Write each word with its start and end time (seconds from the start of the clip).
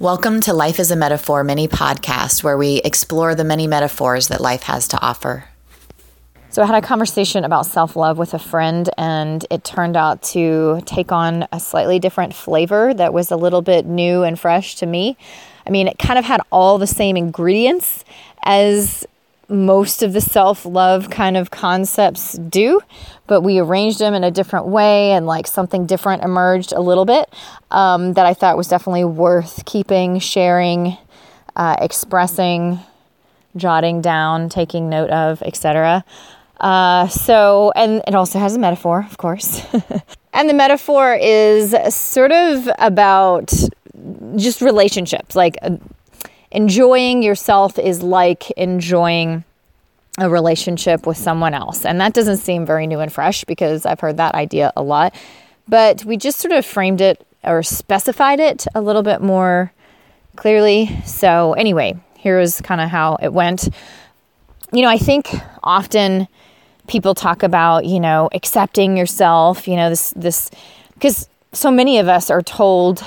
Welcome 0.00 0.40
to 0.40 0.52
Life 0.52 0.80
is 0.80 0.90
a 0.90 0.96
Metaphor 0.96 1.44
mini 1.44 1.68
podcast 1.68 2.42
where 2.42 2.58
we 2.58 2.78
explore 2.84 3.36
the 3.36 3.44
many 3.44 3.68
metaphors 3.68 4.26
that 4.26 4.40
life 4.40 4.64
has 4.64 4.88
to 4.88 5.00
offer. 5.00 5.44
So, 6.50 6.62
I 6.62 6.66
had 6.66 6.82
a 6.82 6.84
conversation 6.84 7.44
about 7.44 7.64
self 7.64 7.94
love 7.94 8.18
with 8.18 8.34
a 8.34 8.40
friend, 8.40 8.90
and 8.98 9.46
it 9.52 9.62
turned 9.62 9.96
out 9.96 10.20
to 10.24 10.82
take 10.84 11.12
on 11.12 11.46
a 11.52 11.60
slightly 11.60 12.00
different 12.00 12.34
flavor 12.34 12.92
that 12.92 13.12
was 13.12 13.30
a 13.30 13.36
little 13.36 13.62
bit 13.62 13.86
new 13.86 14.24
and 14.24 14.38
fresh 14.38 14.74
to 14.76 14.86
me. 14.86 15.16
I 15.64 15.70
mean, 15.70 15.86
it 15.86 15.96
kind 16.00 16.18
of 16.18 16.24
had 16.24 16.40
all 16.50 16.78
the 16.78 16.88
same 16.88 17.16
ingredients 17.16 18.04
as 18.44 19.06
most 19.48 20.02
of 20.02 20.12
the 20.12 20.20
self 20.20 20.64
love 20.64 21.10
kind 21.10 21.36
of 21.36 21.50
concepts 21.50 22.34
do, 22.34 22.80
but 23.26 23.42
we 23.42 23.58
arranged 23.58 23.98
them 23.98 24.14
in 24.14 24.24
a 24.24 24.30
different 24.30 24.66
way 24.66 25.12
and 25.12 25.26
like 25.26 25.46
something 25.46 25.86
different 25.86 26.22
emerged 26.22 26.72
a 26.72 26.80
little 26.80 27.04
bit 27.04 27.32
um, 27.70 28.14
that 28.14 28.26
I 28.26 28.34
thought 28.34 28.56
was 28.56 28.68
definitely 28.68 29.04
worth 29.04 29.64
keeping, 29.64 30.18
sharing, 30.18 30.96
uh, 31.56 31.76
expressing, 31.80 32.78
jotting 33.56 34.00
down, 34.00 34.48
taking 34.48 34.88
note 34.88 35.10
of, 35.10 35.42
etc. 35.42 36.04
Uh, 36.60 37.08
so, 37.08 37.72
and 37.76 38.02
it 38.06 38.14
also 38.14 38.38
has 38.38 38.56
a 38.56 38.58
metaphor, 38.58 39.06
of 39.08 39.16
course. 39.18 39.64
and 40.32 40.48
the 40.48 40.54
metaphor 40.54 41.14
is 41.14 41.74
sort 41.94 42.32
of 42.32 42.68
about 42.78 43.52
just 44.36 44.60
relationships, 44.60 45.36
like 45.36 45.56
enjoying 46.54 47.22
yourself 47.22 47.78
is 47.78 48.02
like 48.02 48.50
enjoying 48.52 49.44
a 50.18 50.30
relationship 50.30 51.06
with 51.06 51.16
someone 51.16 51.52
else. 51.52 51.84
And 51.84 52.00
that 52.00 52.14
doesn't 52.14 52.36
seem 52.36 52.64
very 52.64 52.86
new 52.86 53.00
and 53.00 53.12
fresh 53.12 53.44
because 53.44 53.84
I've 53.84 54.00
heard 54.00 54.16
that 54.18 54.34
idea 54.34 54.72
a 54.76 54.82
lot. 54.82 55.14
But 55.66 56.04
we 56.04 56.16
just 56.16 56.38
sort 56.38 56.52
of 56.52 56.64
framed 56.64 57.00
it 57.00 57.26
or 57.42 57.62
specified 57.62 58.38
it 58.38 58.66
a 58.74 58.80
little 58.80 59.02
bit 59.02 59.20
more 59.20 59.72
clearly. 60.36 60.88
So, 61.04 61.54
anyway, 61.54 61.96
here's 62.16 62.60
kind 62.60 62.80
of 62.80 62.88
how 62.88 63.16
it 63.20 63.32
went. 63.32 63.68
You 64.72 64.82
know, 64.82 64.88
I 64.88 64.98
think 64.98 65.30
often 65.62 66.28
people 66.86 67.14
talk 67.14 67.42
about, 67.42 67.84
you 67.84 67.98
know, 67.98 68.28
accepting 68.32 68.96
yourself, 68.96 69.66
you 69.66 69.76
know, 69.76 69.90
this, 69.90 70.12
this, 70.16 70.50
because 70.94 71.28
so 71.52 71.70
many 71.70 71.98
of 71.98 72.08
us 72.08 72.30
are 72.30 72.42
told 72.42 73.02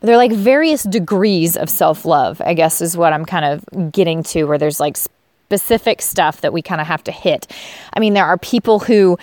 they're 0.00 0.16
like 0.16 0.32
various 0.32 0.82
degrees 0.84 1.56
of 1.56 1.68
self 1.68 2.04
love, 2.04 2.40
I 2.44 2.54
guess 2.54 2.80
is 2.80 2.96
what 2.96 3.12
I'm 3.12 3.24
kind 3.24 3.44
of 3.44 3.92
getting 3.92 4.22
to, 4.24 4.44
where 4.44 4.58
there's 4.58 4.80
like 4.80 4.96
specific 4.96 6.00
stuff 6.02 6.40
that 6.40 6.52
we 6.52 6.62
kind 6.62 6.80
of 6.80 6.86
have 6.86 7.04
to 7.04 7.12
hit. 7.12 7.46
I 7.92 8.00
mean, 8.00 8.14
there 8.14 8.24
are 8.24 8.38
people 8.38 8.78
who 8.78 9.18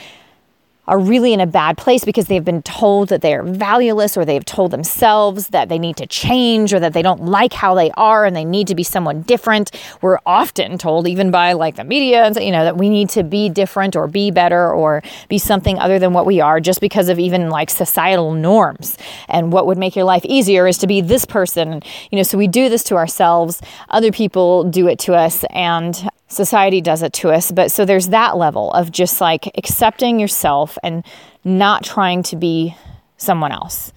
are 0.87 0.99
really 0.99 1.33
in 1.33 1.41
a 1.41 1.47
bad 1.47 1.77
place 1.77 2.05
because 2.05 2.27
they've 2.27 2.45
been 2.45 2.61
told 2.61 3.09
that 3.09 3.21
they 3.21 3.33
are 3.33 3.43
valueless 3.43 4.15
or 4.15 4.23
they've 4.23 4.45
told 4.45 4.71
themselves 4.71 5.47
that 5.47 5.69
they 5.69 5.77
need 5.77 5.97
to 5.97 6.07
change 6.07 6.73
or 6.73 6.79
that 6.79 6.93
they 6.93 7.01
don't 7.01 7.25
like 7.25 7.53
how 7.53 7.75
they 7.75 7.91
are 7.91 8.25
and 8.25 8.35
they 8.35 8.45
need 8.45 8.67
to 8.67 8.75
be 8.75 8.83
someone 8.83 9.21
different. 9.23 9.71
We're 10.01 10.19
often 10.25 10.77
told, 10.77 11.07
even 11.07 11.29
by 11.31 11.53
like 11.53 11.75
the 11.75 11.83
media, 11.83 12.25
and 12.25 12.35
you 12.37 12.51
know, 12.51 12.63
that 12.63 12.77
we 12.77 12.89
need 12.89 13.09
to 13.09 13.23
be 13.23 13.49
different 13.49 13.95
or 13.95 14.07
be 14.07 14.31
better 14.31 14.71
or 14.71 15.03
be 15.27 15.37
something 15.37 15.77
other 15.79 15.99
than 15.99 16.13
what 16.13 16.25
we 16.25 16.39
are 16.39 16.59
just 16.59 16.79
because 16.79 17.09
of 17.09 17.19
even 17.19 17.49
like 17.49 17.69
societal 17.69 18.33
norms. 18.33 18.97
And 19.27 19.51
what 19.51 19.67
would 19.67 19.77
make 19.77 19.95
your 19.95 20.05
life 20.05 20.23
easier 20.25 20.67
is 20.67 20.77
to 20.79 20.87
be 20.87 21.01
this 21.01 21.25
person. 21.25 21.81
You 22.11 22.17
know, 22.17 22.23
so 22.23 22.37
we 22.37 22.47
do 22.47 22.69
this 22.69 22.83
to 22.85 22.95
ourselves, 22.95 23.61
other 23.89 24.11
people 24.11 24.63
do 24.63 24.87
it 24.87 24.99
to 24.99 25.15
us. 25.15 25.43
And 25.49 26.09
society 26.27 26.81
does 26.81 27.01
it 27.03 27.13
to 27.13 27.31
us. 27.31 27.51
But 27.51 27.71
so 27.71 27.85
there's 27.85 28.09
that 28.09 28.37
level 28.37 28.71
of 28.73 28.91
just 28.91 29.21
like 29.21 29.51
accepting 29.57 30.19
yourself 30.19 30.77
and 30.83 31.05
not 31.43 31.83
trying 31.83 32.23
to 32.23 32.35
be 32.35 32.75
someone 33.17 33.51
else. 33.51 33.91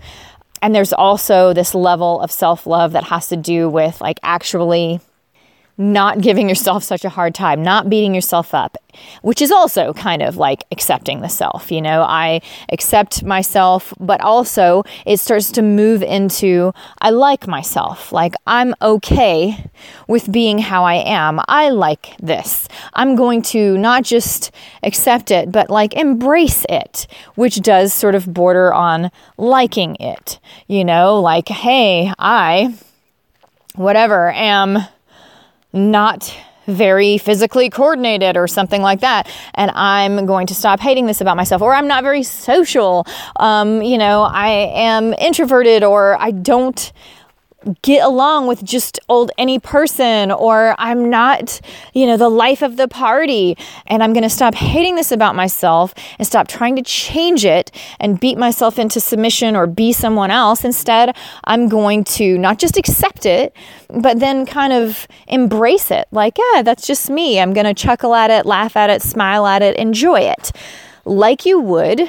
And 0.63 0.75
there's 0.75 0.93
also 0.93 1.53
this 1.53 1.75
level 1.75 2.21
of 2.21 2.31
self 2.31 2.67
love 2.67 2.93
that 2.93 3.05
has 3.05 3.29
to 3.29 3.37
do 3.37 3.69
with 3.69 4.01
like 4.01 4.19
actually 4.23 5.01
not 5.81 6.21
giving 6.21 6.47
yourself 6.47 6.85
such 6.85 7.07
a 7.07 7.09
hard 7.09 7.35
time, 7.35 7.63
not 7.63 7.89
beating 7.89 8.15
yourself 8.15 8.53
up, 8.53 8.77
which 9.23 9.41
is 9.41 9.51
also 9.51 9.95
kind 9.95 10.21
of 10.21 10.37
like 10.37 10.63
accepting 10.71 11.23
the 11.23 11.29
self. 11.29 11.73
You 11.73 11.81
know, 11.81 12.03
I 12.03 12.43
accept 12.71 13.25
myself, 13.25 13.95
but 13.99 14.21
also 14.21 14.85
it 15.07 15.21
starts 15.21 15.51
to 15.53 15.63
move 15.63 16.03
into 16.03 16.73
I 17.01 17.09
like 17.11 17.49
myself. 17.49 18.13
Like 18.13 18.35
I'm 18.47 18.75
okay 18.83 19.71
with 20.07 20.31
being 20.31 20.59
how 20.59 20.85
I 20.85 20.97
am. 20.97 21.41
I 21.49 21.71
like 21.71 22.15
this. 22.19 22.69
I'm 22.93 23.17
going 23.17 23.41
to 23.43 23.79
not 23.79 24.05
just 24.05 24.51
accept 24.83 25.31
it, 25.31 25.51
but 25.51 25.71
like 25.71 25.95
embrace 25.95 26.67
it, 26.69 27.07
which 27.37 27.63
does 27.63 27.95
sort 27.95 28.15
of 28.15 28.33
border 28.33 28.73
on 28.75 29.11
liking 29.39 29.97
it. 29.97 30.39
You 30.67 30.85
know, 30.85 31.19
like, 31.21 31.49
hey, 31.49 32.13
I, 32.19 32.75
whatever, 33.77 34.31
am 34.31 34.81
not 35.73 36.35
very 36.67 37.19
physically 37.19 37.69
coordinated 37.69 38.37
or 38.37 38.47
something 38.47 38.83
like 38.83 39.01
that. 39.01 39.29
And 39.55 39.71
I'm 39.73 40.27
going 40.27 40.47
to 40.49 40.55
stop 40.55 40.81
hating 40.81 41.07
this 41.07 41.21
about 41.21 41.37
myself. 41.37 41.63
Or 41.63 41.75
I'm 41.75 41.89
not 41.89 42.03
very 42.03 42.23
social. 42.23 43.07
Um, 43.37 43.83
you 43.83 43.99
know, 43.99 44.23
I 44.23 44.49
am 44.75 45.13
introverted 45.15 45.83
or 45.83 46.21
I 46.21 46.31
don't 46.31 46.93
get 47.83 48.05
along 48.05 48.47
with 48.47 48.65
just 48.65 48.99
old 49.09 49.31
any 49.39 49.59
person 49.59 50.31
or 50.31 50.75
I'm 50.79 51.11
not, 51.11 51.61
you 51.93 52.07
know, 52.07 52.17
the 52.17 52.29
life 52.29 52.63
of 52.63 52.77
the 52.77 52.89
party 52.89 53.57
and 53.87 54.03
I'm 54.03 54.13
going 54.13 54.23
to 54.23 54.31
stop 54.31 54.55
hating 54.55 54.97
this 54.97 55.13
about 55.13 55.35
myself 55.35 55.95
and 56.19 56.27
stop 56.27 56.49
trying 56.49 56.77
to 56.77 56.83
change 56.83 57.45
it 57.45 57.71
and 57.99 58.19
beat 58.19 58.39
myself 58.39 58.79
into 58.79 59.01
submission 59.01 59.57
or 59.57 59.67
be 59.67 59.93
someone 59.93 60.31
else. 60.31 60.65
Instead, 60.65 61.17
I'm 61.45 61.69
going 61.69 62.05
to 62.05 62.39
not 62.39 62.59
just 62.59 62.77
accept 62.77 63.27
it, 63.27 63.55
but 63.89 64.21
then 64.21 64.47
kind 64.47 64.73
of 64.73 65.07
embrace 65.29 65.91
it. 65.91 66.09
Like, 66.11 66.39
yeah, 66.39 66.63
that's 66.63 66.87
just 66.87 67.11
me. 67.11 67.41
I'm 67.41 67.53
going 67.53 67.67
to 67.67 67.75
chuckle 67.75 68.15
at 68.15 68.31
it, 68.31 68.47
laugh 68.47 68.77
at 68.77 68.91
it, 68.91 69.03
smile 69.03 69.47
at 69.47 69.63
it, 69.63 69.77
enjoy 69.77 70.21
it. 70.21 70.53
Like 71.05 71.47
you 71.47 71.61
would 71.61 72.09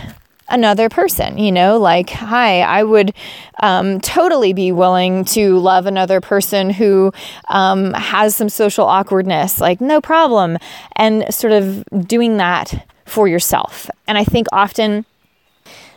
another 0.52 0.90
person, 0.90 1.38
you 1.38 1.52
know, 1.52 1.78
like, 1.78 2.10
hi, 2.10 2.62
I 2.62 2.84
would 2.84 3.14
um, 3.62 4.00
totally 4.02 4.54
be 4.54 4.72
willing 4.72 5.26
to 5.26 5.58
love 5.58 5.86
another 5.86 6.22
person 6.22 6.70
who 6.70 7.12
um, 7.48 7.94
has 7.94 8.36
some 8.36 8.50
social 8.50 8.86
awkwardness, 8.86 9.60
like, 9.60 9.82
no 9.82 10.02
problem. 10.02 10.58
And 10.96 11.34
sort 11.34 11.54
of 11.54 11.84
doing 12.08 12.38
that 12.38 12.88
for 13.06 13.28
yourself. 13.28 13.90
And 14.08 14.18
I 14.18 14.24
think 14.24 14.48
often 14.52 15.06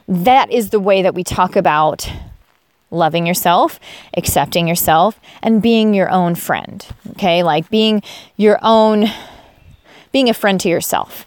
that 0.08 0.50
is 0.50 0.70
the 0.70 0.80
way 0.80 1.02
that 1.02 1.14
we 1.14 1.24
talk 1.24 1.56
about 1.56 2.10
loving 2.90 3.26
yourself, 3.26 3.80
accepting 4.16 4.68
yourself, 4.68 5.18
and 5.42 5.60
being 5.60 5.94
your 5.94 6.10
own 6.10 6.34
friend. 6.34 6.86
Okay, 7.12 7.42
like 7.42 7.68
being 7.70 8.02
your 8.36 8.58
own, 8.62 9.06
being 10.12 10.28
a 10.30 10.34
friend 10.34 10.60
to 10.60 10.68
yourself 10.68 11.26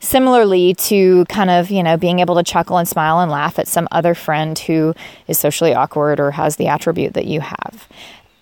similarly 0.00 0.74
to 0.74 1.24
kind 1.26 1.50
of, 1.50 1.70
you 1.70 1.82
know, 1.82 1.96
being 1.96 2.18
able 2.18 2.34
to 2.34 2.42
chuckle 2.42 2.78
and 2.78 2.88
smile 2.88 3.20
and 3.20 3.30
laugh 3.30 3.58
at 3.58 3.68
some 3.68 3.86
other 3.92 4.14
friend 4.14 4.58
who 4.58 4.94
is 5.28 5.38
socially 5.38 5.74
awkward 5.74 6.18
or 6.18 6.30
has 6.30 6.56
the 6.56 6.66
attribute 6.66 7.14
that 7.14 7.26
you 7.26 7.40
have. 7.40 7.88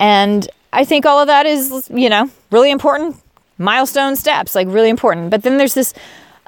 And 0.01 0.49
I 0.73 0.85
think 0.85 1.05
all 1.05 1.21
of 1.21 1.27
that 1.27 1.47
is, 1.47 1.91
you 1.93 2.09
know, 2.09 2.31
really 2.51 2.71
important 2.71 3.17
milestone 3.59 4.15
steps, 4.17 4.55
like 4.55 4.69
really 4.69 4.89
important. 4.89 5.31
But 5.31 5.43
then 5.43 5.59
there's 5.59 5.75
this 5.75 5.95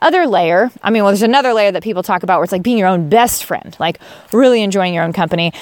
other 0.01 0.27
layer. 0.27 0.71
I 0.83 0.91
mean, 0.91 1.03
well, 1.03 1.13
there's 1.13 1.23
another 1.23 1.53
layer 1.53 1.73
that 1.73 1.83
people 1.83 2.03
talk 2.03 2.23
about 2.23 2.39
where 2.39 2.45
it's 2.45 2.53
like 2.53 2.63
being 2.63 2.79
your 2.79 2.89
own 2.89 3.09
best 3.09 3.45
friend, 3.45 3.77
like 3.81 3.99
really 4.33 4.63
enjoying 4.63 4.95
your 4.95 5.05
own 5.05 5.13
company. 5.13 5.53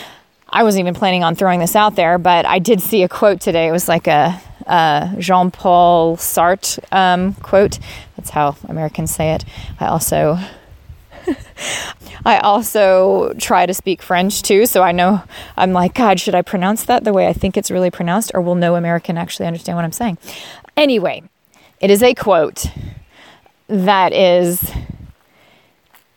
I 0.50 0.62
wasn't 0.62 0.81
even 0.81 0.94
planning 0.94 1.25
on 1.25 1.34
throwing 1.34 1.60
this 1.60 1.75
out 1.75 1.97
there, 1.97 2.19
but 2.19 2.47
I 2.47 2.58
did 2.58 2.81
see 2.81 3.03
a 3.03 3.08
quote 3.08 3.41
today. 3.41 3.69
It 3.69 3.72
was 3.72 3.88
like 3.88 4.06
a, 4.06 4.41
a 4.68 5.14
Jean 5.18 5.50
Paul 5.50 6.16
Sartre 6.16 6.78
um, 6.92 7.34
quote. 7.34 7.78
That's 8.16 8.30
how 8.30 8.56
Americans 8.68 9.14
say 9.14 9.32
it. 9.32 9.44
I 9.80 9.86
also. 9.86 10.38
I 12.24 12.38
also 12.38 13.34
try 13.34 13.66
to 13.66 13.74
speak 13.74 14.00
French 14.00 14.42
too, 14.42 14.66
so 14.66 14.82
I 14.82 14.92
know 14.92 15.22
I'm 15.56 15.72
like, 15.72 15.94
God, 15.94 16.18
should 16.18 16.34
I 16.34 16.42
pronounce 16.42 16.84
that 16.84 17.04
the 17.04 17.12
way 17.12 17.28
I 17.28 17.32
think 17.32 17.56
it's 17.56 17.70
really 17.70 17.90
pronounced, 17.90 18.31
or 18.34 18.40
will 18.40 18.54
no 18.54 18.76
American 18.76 19.19
actually 19.19 19.46
understand 19.46 19.76
what 19.76 19.84
I'm 19.84 19.93
saying? 19.93 20.19
Anyway, 20.76 21.22
it 21.81 21.90
is 21.90 22.02
a 22.02 22.14
quote 22.14 22.66
that 23.69 24.12
is 24.12 24.72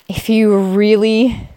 if 0.07 0.29
you 0.29 0.57
really 0.57 1.49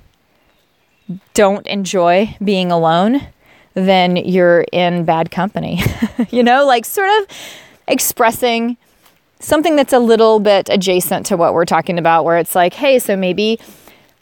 don't 1.35 1.67
enjoy 1.67 2.37
being 2.43 2.71
alone, 2.71 3.27
then 3.75 4.17
you're 4.17 4.65
in 4.73 5.05
bad 5.05 5.31
company. 5.31 5.83
you 6.31 6.43
know, 6.43 6.65
like 6.67 6.85
sort 6.85 7.09
of 7.21 7.37
expressing 7.87 8.77
something 9.41 9.77
that's 9.77 9.93
a 9.93 9.99
little 9.99 10.41
bit 10.41 10.69
adjacent 10.71 11.27
to 11.27 11.37
what 11.37 11.53
we're 11.55 11.65
talking 11.65 11.99
about, 11.99 12.25
where 12.25 12.39
it's 12.39 12.55
like, 12.55 12.75
hey, 12.75 12.99
so 12.99 13.17
maybe 13.17 13.59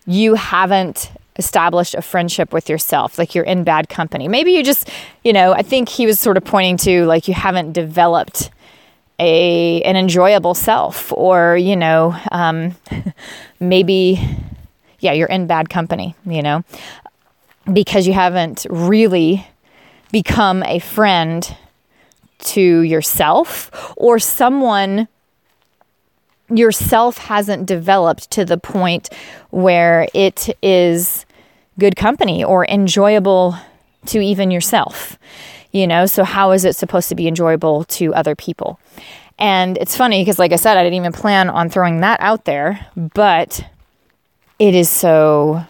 you 0.06 0.34
haven't 0.34 1.12
established 1.36 1.94
a 1.94 2.02
friendship 2.02 2.52
with 2.52 2.68
yourself, 2.68 3.18
like 3.18 3.34
you're 3.34 3.44
in 3.44 3.64
bad 3.64 3.88
company. 3.88 4.28
Maybe 4.28 4.52
you 4.52 4.62
just, 4.62 4.90
you 5.24 5.32
know, 5.32 5.52
I 5.52 5.62
think 5.62 5.88
he 5.88 6.06
was 6.06 6.18
sort 6.18 6.36
of 6.36 6.44
pointing 6.44 6.76
to 6.78 7.06
like 7.06 7.28
you 7.28 7.34
haven't 7.34 7.72
developed 7.72 8.50
a 9.18 9.82
an 9.82 9.96
enjoyable 9.96 10.54
self, 10.54 11.12
or 11.12 11.56
you 11.56 11.76
know, 11.76 12.18
um, 12.32 12.74
maybe 13.60 14.20
yeah, 14.98 15.12
you're 15.12 15.28
in 15.28 15.46
bad 15.46 15.68
company, 15.68 16.14
you 16.24 16.42
know, 16.42 16.64
because 17.70 18.06
you 18.06 18.12
haven't 18.12 18.66
really 18.70 19.46
become 20.10 20.62
a 20.64 20.78
friend 20.78 21.56
to 22.38 22.80
yourself 22.80 23.70
or 23.96 24.18
someone 24.18 25.08
yourself 26.48 27.18
hasn't 27.18 27.66
developed 27.66 28.30
to 28.32 28.44
the 28.44 28.58
point 28.58 29.08
where 29.50 30.08
it 30.12 30.50
is 30.62 31.24
good 31.78 31.96
company 31.96 32.44
or 32.44 32.66
enjoyable 32.66 33.56
to 34.06 34.20
even 34.20 34.50
yourself. 34.50 35.18
You 35.70 35.86
know, 35.86 36.04
so 36.04 36.24
how 36.24 36.50
is 36.50 36.66
it 36.66 36.76
supposed 36.76 37.08
to 37.08 37.14
be 37.14 37.26
enjoyable 37.26 37.84
to 37.84 38.12
other 38.14 38.34
people? 38.34 38.78
And 39.38 39.78
it's 39.78 39.96
funny 39.96 40.20
because, 40.20 40.38
like 40.38 40.52
I 40.52 40.56
said, 40.56 40.76
I 40.76 40.82
didn't 40.82 40.96
even 40.96 41.12
plan 41.12 41.48
on 41.48 41.70
throwing 41.70 42.00
that 42.00 42.20
out 42.20 42.44
there, 42.44 42.86
but 42.94 43.64
it 44.58 44.74
is 44.74 44.90
so, 44.90 45.64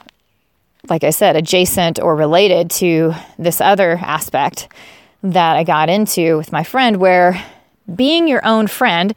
like 0.88 1.05
I 1.05 1.11
said, 1.11 1.37
adjacent 1.37 2.00
or 2.00 2.17
related 2.17 2.70
to 2.73 3.14
this 3.38 3.61
other 3.61 3.99
aspect 4.02 4.69
that 5.23 5.56
I 5.56 5.64
got 5.64 5.88
into 5.88 6.37
with 6.37 6.50
my 6.50 6.64
friend 6.64 6.96
where 6.96 7.43
being 7.94 8.26
your 8.26 8.44
own 8.44 8.67
friend 8.67 9.14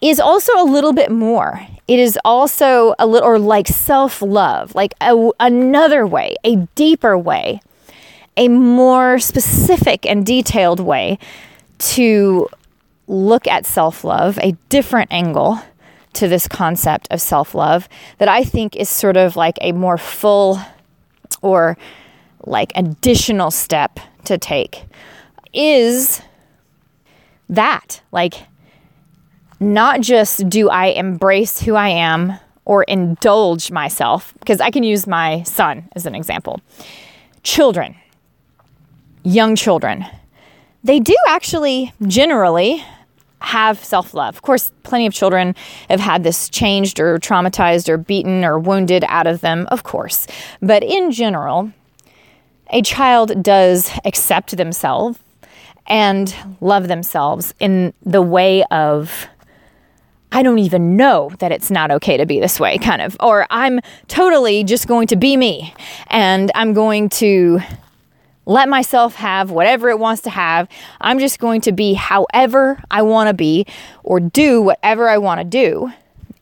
is 0.00 0.20
also 0.20 0.52
a 0.58 0.64
little 0.64 0.92
bit 0.92 1.10
more. 1.10 1.66
It 1.86 1.98
is 1.98 2.18
also 2.24 2.94
a 2.98 3.06
little, 3.06 3.28
or 3.28 3.38
like 3.38 3.68
self 3.68 4.22
love, 4.22 4.74
like 4.74 4.94
a, 5.00 5.30
another 5.38 6.06
way, 6.06 6.36
a 6.44 6.56
deeper 6.74 7.16
way, 7.18 7.60
a 8.36 8.48
more 8.48 9.18
specific 9.18 10.06
and 10.06 10.24
detailed 10.24 10.80
way 10.80 11.18
to 11.78 12.48
look 13.06 13.46
at 13.46 13.66
self 13.66 14.02
love, 14.02 14.38
a 14.38 14.52
different 14.70 15.12
angle 15.12 15.60
to 16.14 16.28
this 16.28 16.48
concept 16.48 17.08
of 17.10 17.20
self 17.20 17.54
love 17.54 17.88
that 18.18 18.28
I 18.28 18.44
think 18.44 18.76
is 18.76 18.88
sort 18.88 19.16
of 19.16 19.36
like 19.36 19.58
a 19.60 19.72
more 19.72 19.98
full 19.98 20.60
or 21.42 21.76
like 22.46 22.72
additional 22.74 23.50
step 23.50 23.98
to 24.24 24.38
take 24.38 24.84
is 25.52 26.22
that 27.48 28.00
like 28.12 28.34
not 29.60 30.00
just 30.00 30.48
do 30.48 30.68
I 30.68 30.86
embrace 30.86 31.60
who 31.60 31.74
I 31.74 31.88
am 31.88 32.38
or 32.64 32.82
indulge 32.84 33.70
myself, 33.70 34.34
because 34.38 34.60
I 34.60 34.70
can 34.70 34.82
use 34.82 35.06
my 35.06 35.42
son 35.42 35.88
as 35.94 36.06
an 36.06 36.14
example. 36.14 36.60
Children, 37.42 37.94
young 39.22 39.54
children, 39.54 40.06
they 40.82 40.98
do 40.98 41.14
actually 41.28 41.92
generally 42.06 42.84
have 43.44 43.82
self 43.84 44.14
love. 44.14 44.34
Of 44.34 44.42
course, 44.42 44.72
plenty 44.82 45.06
of 45.06 45.14
children 45.14 45.54
have 45.88 46.00
had 46.00 46.24
this 46.24 46.48
changed 46.48 46.98
or 47.00 47.18
traumatized 47.18 47.88
or 47.88 47.96
beaten 47.96 48.44
or 48.44 48.58
wounded 48.58 49.04
out 49.08 49.26
of 49.26 49.40
them, 49.40 49.66
of 49.70 49.82
course. 49.82 50.26
But 50.60 50.82
in 50.82 51.10
general, 51.10 51.72
a 52.70 52.82
child 52.82 53.42
does 53.42 53.90
accept 54.04 54.56
themselves 54.56 55.18
and 55.86 56.34
love 56.60 56.88
themselves 56.88 57.54
in 57.60 57.92
the 58.02 58.22
way 58.22 58.64
of 58.64 59.28
I 60.32 60.42
don't 60.42 60.58
even 60.58 60.96
know 60.96 61.30
that 61.38 61.52
it's 61.52 61.70
not 61.70 61.92
okay 61.92 62.16
to 62.16 62.26
be 62.26 62.40
this 62.40 62.58
way, 62.58 62.76
kind 62.78 63.00
of. 63.00 63.16
Or 63.20 63.46
I'm 63.50 63.78
totally 64.08 64.64
just 64.64 64.88
going 64.88 65.06
to 65.08 65.16
be 65.16 65.36
me 65.36 65.72
and 66.08 66.50
I'm 66.56 66.72
going 66.72 67.08
to 67.10 67.60
let 68.46 68.68
myself 68.68 69.14
have 69.16 69.50
whatever 69.50 69.88
it 69.88 69.98
wants 69.98 70.22
to 70.22 70.30
have. 70.30 70.68
I'm 71.00 71.18
just 71.18 71.38
going 71.38 71.60
to 71.62 71.72
be 71.72 71.94
however 71.94 72.82
I 72.90 73.02
want 73.02 73.28
to 73.28 73.34
be 73.34 73.66
or 74.02 74.20
do 74.20 74.62
whatever 74.62 75.08
I 75.08 75.18
want 75.18 75.40
to 75.40 75.44
do. 75.44 75.92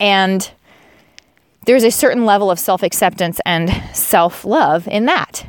And 0.01 0.51
there's 1.65 1.85
a 1.85 1.91
certain 1.91 2.25
level 2.25 2.51
of 2.51 2.59
self 2.59 2.83
acceptance 2.83 3.41
and 3.47 3.71
self 3.95 4.45
love 4.45 4.89
in 4.89 5.07
that. 5.07 5.47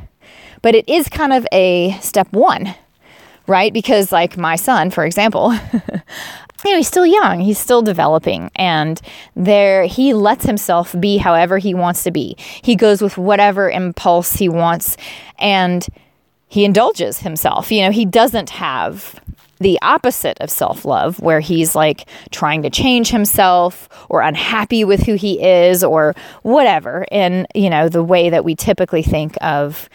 But 0.62 0.74
it 0.74 0.88
is 0.88 1.08
kind 1.08 1.32
of 1.32 1.46
a 1.52 1.98
step 2.00 2.32
one, 2.32 2.74
right? 3.46 3.72
Because, 3.72 4.12
like 4.12 4.38
my 4.38 4.56
son, 4.56 4.90
for 4.90 5.04
example, 5.04 5.52
you 6.64 6.70
know, 6.70 6.76
he's 6.76 6.88
still 6.88 7.04
young, 7.04 7.40
he's 7.40 7.58
still 7.58 7.82
developing, 7.82 8.50
and 8.56 9.00
there 9.36 9.84
he 9.84 10.14
lets 10.14 10.46
himself 10.46 10.94
be 10.98 11.18
however 11.18 11.58
he 11.58 11.74
wants 11.74 12.04
to 12.04 12.10
be. 12.10 12.36
He 12.38 12.76
goes 12.76 13.02
with 13.02 13.18
whatever 13.18 13.68
impulse 13.68 14.34
he 14.34 14.48
wants 14.48 14.96
and 15.38 15.86
he 16.54 16.64
indulges 16.64 17.18
himself. 17.18 17.72
You 17.72 17.82
know, 17.82 17.90
he 17.90 18.04
doesn't 18.04 18.50
have 18.50 19.20
the 19.58 19.76
opposite 19.82 20.38
of 20.40 20.48
self 20.50 20.84
love, 20.84 21.18
where 21.18 21.40
he's 21.40 21.74
like 21.74 22.06
trying 22.30 22.62
to 22.62 22.70
change 22.70 23.10
himself 23.10 23.88
or 24.08 24.20
unhappy 24.20 24.84
with 24.84 25.02
who 25.02 25.14
he 25.14 25.42
is 25.42 25.82
or 25.82 26.14
whatever, 26.42 27.06
in, 27.10 27.48
you 27.56 27.68
know, 27.68 27.88
the 27.88 28.04
way 28.04 28.30
that 28.30 28.44
we 28.44 28.54
typically 28.54 29.02
think 29.02 29.36
of 29.40 29.88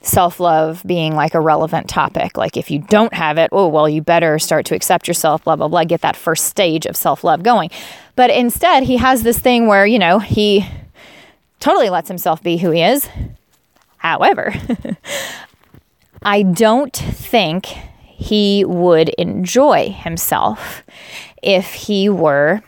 self 0.00 0.40
love 0.40 0.82
being 0.84 1.14
like 1.14 1.34
a 1.34 1.40
relevant 1.40 1.88
topic. 1.88 2.36
Like 2.36 2.56
if 2.56 2.68
you 2.68 2.80
don't 2.80 3.14
have 3.14 3.38
it, 3.38 3.50
oh, 3.52 3.68
well, 3.68 3.88
you 3.88 4.02
better 4.02 4.40
start 4.40 4.66
to 4.66 4.74
accept 4.74 5.06
yourself, 5.06 5.44
blah, 5.44 5.54
blah, 5.54 5.68
blah, 5.68 5.84
get 5.84 6.00
that 6.00 6.16
first 6.16 6.46
stage 6.46 6.84
of 6.84 6.96
self 6.96 7.22
love 7.22 7.44
going. 7.44 7.70
But 8.16 8.30
instead, 8.30 8.82
he 8.82 8.96
has 8.96 9.22
this 9.22 9.38
thing 9.38 9.68
where, 9.68 9.86
you 9.86 10.00
know, 10.00 10.18
he 10.18 10.66
totally 11.60 11.90
lets 11.90 12.08
himself 12.08 12.42
be 12.42 12.56
who 12.56 12.72
he 12.72 12.82
is. 12.82 13.08
However, 13.98 14.52
I 16.24 16.42
don't 16.42 16.96
think 16.96 17.66
he 17.66 18.64
would 18.64 19.08
enjoy 19.10 19.90
himself 19.90 20.82
if 21.42 21.72
he 21.72 22.08
were 22.08 22.62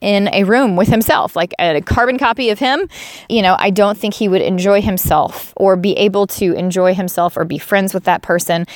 in 0.00 0.28
a 0.34 0.44
room 0.44 0.76
with 0.76 0.88
himself, 0.88 1.34
like 1.34 1.54
a 1.58 1.80
carbon 1.80 2.18
copy 2.18 2.50
of 2.50 2.58
him, 2.58 2.88
you 3.28 3.40
know, 3.40 3.56
I 3.58 3.70
don't 3.70 3.96
think 3.96 4.12
he 4.12 4.28
would 4.28 4.42
enjoy 4.42 4.82
himself 4.82 5.54
or 5.56 5.76
be 5.76 5.96
able 5.96 6.26
to 6.26 6.52
enjoy 6.52 6.92
himself 6.92 7.38
or 7.38 7.44
be 7.44 7.56
friends 7.56 7.94
with 7.94 8.04
that 8.04 8.20
person 8.20 8.66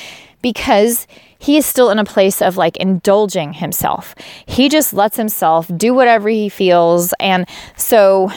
because 0.41 1.05
he 1.37 1.55
is 1.57 1.65
still 1.67 1.91
in 1.91 1.99
a 1.99 2.05
place 2.05 2.41
of 2.41 2.57
like 2.57 2.77
indulging 2.77 3.53
himself. 3.53 4.15
He 4.47 4.69
just 4.69 4.91
lets 4.93 5.17
himself 5.17 5.69
do 5.77 5.93
whatever 5.93 6.29
he 6.29 6.49
feels. 6.49 7.13
And 7.19 7.47
so 7.75 8.31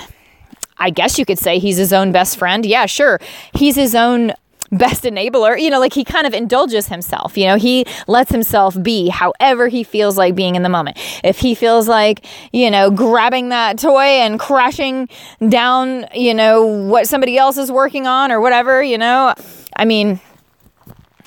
I 0.76 0.90
guess 0.90 1.18
you 1.18 1.24
could 1.24 1.38
say 1.38 1.58
he's 1.58 1.78
his 1.78 1.92
own 1.92 2.12
best 2.12 2.36
friend. 2.36 2.66
Yeah, 2.66 2.86
sure. 2.86 3.20
He's 3.54 3.76
his 3.76 3.94
own 3.94 4.32
best 4.72 5.04
enabler. 5.04 5.60
You 5.60 5.70
know, 5.70 5.78
like 5.78 5.92
he 5.92 6.04
kind 6.04 6.26
of 6.26 6.34
indulges 6.34 6.88
himself. 6.88 7.36
You 7.36 7.46
know, 7.46 7.56
he 7.56 7.84
lets 8.06 8.30
himself 8.30 8.80
be 8.82 9.08
however 9.08 9.68
he 9.68 9.84
feels 9.84 10.16
like 10.16 10.34
being 10.34 10.56
in 10.56 10.62
the 10.62 10.68
moment. 10.68 10.98
If 11.22 11.38
he 11.38 11.54
feels 11.54 11.86
like, 11.86 12.24
you 12.52 12.70
know, 12.70 12.90
grabbing 12.90 13.50
that 13.50 13.78
toy 13.78 14.00
and 14.00 14.40
crashing 14.40 15.08
down, 15.48 16.06
you 16.14 16.34
know, 16.34 16.64
what 16.64 17.06
somebody 17.06 17.38
else 17.38 17.58
is 17.58 17.70
working 17.70 18.06
on 18.06 18.32
or 18.32 18.40
whatever, 18.40 18.82
you 18.82 18.98
know, 18.98 19.34
I 19.76 19.84
mean, 19.84 20.20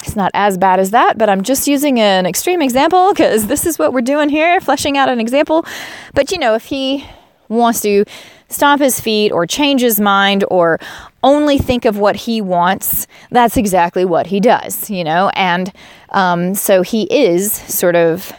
it's 0.01 0.15
not 0.15 0.31
as 0.33 0.57
bad 0.57 0.79
as 0.79 0.91
that, 0.91 1.17
but 1.17 1.29
I'm 1.29 1.41
just 1.41 1.67
using 1.67 2.00
an 2.00 2.25
extreme 2.25 2.62
example 2.62 3.12
because 3.12 3.48
this 3.48 3.65
is 3.65 3.79
what 3.79 3.91
we're 3.91 4.01
doing 4.01 4.29
here, 4.29 4.62
fleshing 4.62 4.98
out 4.98 5.10
an 5.10 5.19
example. 5.19 5.65
But, 6.13 6.31
you 6.31 6.38
know, 6.38 6.53
if 6.53 6.65
he 6.65 7.05
wants 7.50 7.81
to 7.81 8.05
stomp 8.49 8.81
his 8.81 8.99
feet 8.99 9.31
or 9.31 9.45
change 9.45 9.81
his 9.81 9.99
mind 9.99 10.45
or 10.49 10.79
only 11.23 11.57
think 11.57 11.85
of 11.85 11.97
what 11.97 12.15
he 12.15 12.41
wants, 12.41 13.07
that's 13.31 13.57
exactly 13.57 14.05
what 14.05 14.27
he 14.27 14.39
does, 14.39 14.89
you 14.89 15.03
know? 15.03 15.29
And 15.33 15.71
um, 16.09 16.55
so 16.55 16.81
he 16.81 17.03
is 17.03 17.51
sort 17.51 17.95
of 17.95 18.31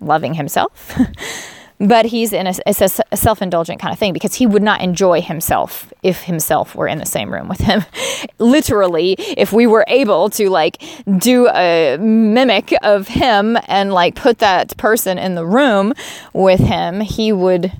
loving 0.00 0.34
himself. 0.34 0.96
but 1.80 2.06
he's 2.06 2.32
in 2.32 2.46
a, 2.46 2.54
a, 2.66 2.90
a 3.12 3.16
self-indulgent 3.16 3.80
kind 3.80 3.92
of 3.92 3.98
thing 3.98 4.12
because 4.12 4.34
he 4.34 4.46
would 4.46 4.62
not 4.62 4.80
enjoy 4.80 5.20
himself 5.20 5.92
if 6.02 6.22
himself 6.22 6.74
were 6.74 6.86
in 6.86 6.98
the 6.98 7.06
same 7.06 7.32
room 7.32 7.48
with 7.48 7.60
him 7.60 7.84
literally 8.38 9.14
if 9.36 9.52
we 9.52 9.66
were 9.66 9.84
able 9.88 10.30
to 10.30 10.48
like 10.50 10.82
do 11.18 11.48
a 11.48 11.96
mimic 11.98 12.72
of 12.82 13.08
him 13.08 13.58
and 13.66 13.92
like 13.92 14.14
put 14.14 14.38
that 14.38 14.76
person 14.76 15.18
in 15.18 15.34
the 15.34 15.44
room 15.44 15.92
with 16.32 16.60
him 16.60 17.00
he 17.00 17.32
would 17.32 17.72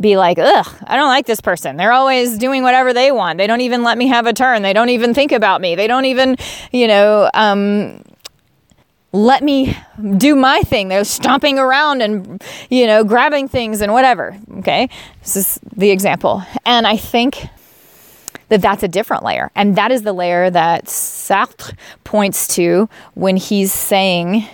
be 0.00 0.16
like, 0.16 0.38
ugh, 0.38 0.66
I 0.86 0.96
don't 0.96 1.08
like 1.08 1.26
this 1.26 1.40
person. 1.40 1.76
They're 1.76 1.92
always 1.92 2.38
doing 2.38 2.62
whatever 2.62 2.92
they 2.92 3.12
want. 3.12 3.38
They 3.38 3.46
don't 3.46 3.60
even 3.60 3.82
let 3.82 3.96
me 3.96 4.08
have 4.08 4.26
a 4.26 4.32
turn. 4.32 4.62
They 4.62 4.72
don't 4.72 4.88
even 4.88 5.14
think 5.14 5.32
about 5.32 5.60
me. 5.60 5.74
They 5.74 5.86
don't 5.86 6.04
even, 6.06 6.36
you 6.72 6.88
know, 6.88 7.30
um, 7.34 8.02
let 9.12 9.44
me 9.44 9.76
do 10.16 10.34
my 10.34 10.62
thing. 10.62 10.88
They're 10.88 11.04
stomping 11.04 11.58
around 11.58 12.02
and, 12.02 12.42
you 12.68 12.86
know, 12.86 13.04
grabbing 13.04 13.46
things 13.46 13.80
and 13.80 13.92
whatever. 13.92 14.36
Okay. 14.58 14.88
This 15.22 15.36
is 15.36 15.60
the 15.76 15.90
example. 15.90 16.42
And 16.66 16.86
I 16.86 16.96
think 16.96 17.46
that 18.48 18.60
that's 18.60 18.82
a 18.82 18.88
different 18.88 19.22
layer. 19.22 19.52
And 19.54 19.76
that 19.76 19.92
is 19.92 20.02
the 20.02 20.12
layer 20.12 20.50
that 20.50 20.86
Sartre 20.86 21.76
points 22.02 22.48
to 22.56 22.88
when 23.14 23.36
he's 23.36 23.72
saying, 23.72 24.48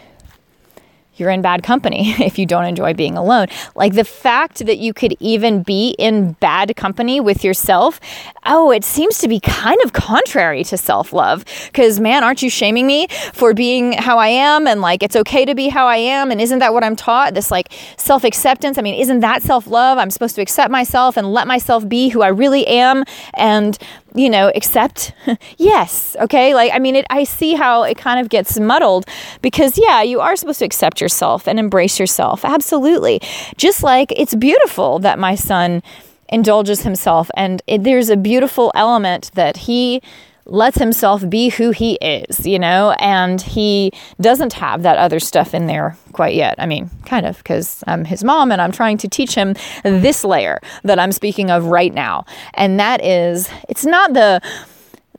you're 1.20 1.30
in 1.30 1.42
bad 1.42 1.62
company 1.62 2.10
if 2.18 2.38
you 2.38 2.46
don't 2.46 2.64
enjoy 2.64 2.94
being 2.94 3.16
alone. 3.16 3.46
Like 3.74 3.94
the 3.94 4.04
fact 4.04 4.66
that 4.66 4.78
you 4.78 4.92
could 4.92 5.14
even 5.20 5.62
be 5.62 5.94
in 5.98 6.32
bad 6.34 6.74
company 6.76 7.20
with 7.20 7.44
yourself, 7.44 8.00
oh, 8.46 8.70
it 8.70 8.84
seems 8.84 9.18
to 9.18 9.28
be 9.28 9.38
kind 9.38 9.78
of 9.84 9.92
contrary 9.92 10.64
to 10.64 10.76
self 10.76 11.12
love. 11.12 11.44
Because, 11.66 12.00
man, 12.00 12.24
aren't 12.24 12.42
you 12.42 12.50
shaming 12.50 12.86
me 12.86 13.06
for 13.32 13.54
being 13.54 13.92
how 13.92 14.18
I 14.18 14.28
am? 14.28 14.66
And 14.66 14.80
like, 14.80 15.02
it's 15.02 15.16
okay 15.16 15.44
to 15.44 15.54
be 15.54 15.68
how 15.68 15.86
I 15.86 15.96
am. 15.96 16.30
And 16.30 16.40
isn't 16.40 16.58
that 16.60 16.72
what 16.72 16.82
I'm 16.82 16.96
taught? 16.96 17.34
This 17.34 17.50
like 17.50 17.72
self 17.96 18.24
acceptance. 18.24 18.78
I 18.78 18.82
mean, 18.82 18.94
isn't 18.94 19.20
that 19.20 19.42
self 19.42 19.66
love? 19.66 19.98
I'm 19.98 20.10
supposed 20.10 20.34
to 20.36 20.42
accept 20.42 20.70
myself 20.70 21.16
and 21.16 21.32
let 21.32 21.46
myself 21.46 21.88
be 21.88 22.08
who 22.08 22.22
I 22.22 22.28
really 22.28 22.66
am. 22.66 23.04
And 23.34 23.78
you 24.14 24.28
know, 24.28 24.50
accept? 24.54 25.12
yes. 25.56 26.16
Okay. 26.20 26.54
Like, 26.54 26.72
I 26.72 26.78
mean, 26.78 26.96
it, 26.96 27.06
I 27.10 27.24
see 27.24 27.54
how 27.54 27.82
it 27.82 27.96
kind 27.96 28.20
of 28.20 28.28
gets 28.28 28.58
muddled 28.58 29.06
because, 29.42 29.78
yeah, 29.78 30.02
you 30.02 30.20
are 30.20 30.36
supposed 30.36 30.58
to 30.60 30.64
accept 30.64 31.00
yourself 31.00 31.09
and 31.46 31.58
embrace 31.58 31.98
yourself. 31.98 32.44
Absolutely. 32.44 33.20
Just 33.56 33.82
like 33.82 34.12
it's 34.16 34.34
beautiful 34.34 34.98
that 35.00 35.18
my 35.18 35.34
son 35.34 35.82
indulges 36.28 36.82
himself. 36.82 37.30
And 37.34 37.62
it, 37.66 37.82
there's 37.84 38.08
a 38.08 38.16
beautiful 38.16 38.72
element 38.74 39.30
that 39.34 39.56
he 39.56 40.00
lets 40.46 40.78
himself 40.78 41.28
be 41.28 41.48
who 41.50 41.70
he 41.70 41.94
is, 41.96 42.46
you 42.46 42.58
know, 42.58 42.92
and 42.98 43.40
he 43.40 43.92
doesn't 44.20 44.54
have 44.54 44.82
that 44.82 44.98
other 44.98 45.20
stuff 45.20 45.54
in 45.54 45.66
there 45.66 45.96
quite 46.12 46.34
yet. 46.34 46.56
I 46.58 46.66
mean, 46.66 46.90
kind 47.04 47.26
of, 47.26 47.38
because 47.38 47.84
I'm 47.86 48.04
his 48.04 48.24
mom 48.24 48.50
and 48.50 48.60
I'm 48.60 48.72
trying 48.72 48.98
to 48.98 49.08
teach 49.08 49.34
him 49.34 49.54
this 49.84 50.24
layer 50.24 50.60
that 50.82 50.98
I'm 50.98 51.12
speaking 51.12 51.50
of 51.50 51.66
right 51.66 51.92
now. 51.92 52.24
And 52.54 52.80
that 52.80 53.04
is, 53.04 53.48
it's 53.68 53.84
not 53.84 54.12
the, 54.12 54.40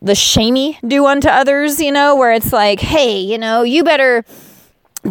the 0.02 0.16
shamey 0.16 0.80
do 0.86 1.06
unto 1.06 1.30
others, 1.30 1.80
you 1.80 1.92
know, 1.92 2.16
where 2.16 2.34
it's 2.34 2.52
like, 2.52 2.80
hey, 2.80 3.20
you 3.20 3.38
know, 3.38 3.62
you 3.64 3.84
better 3.84 4.26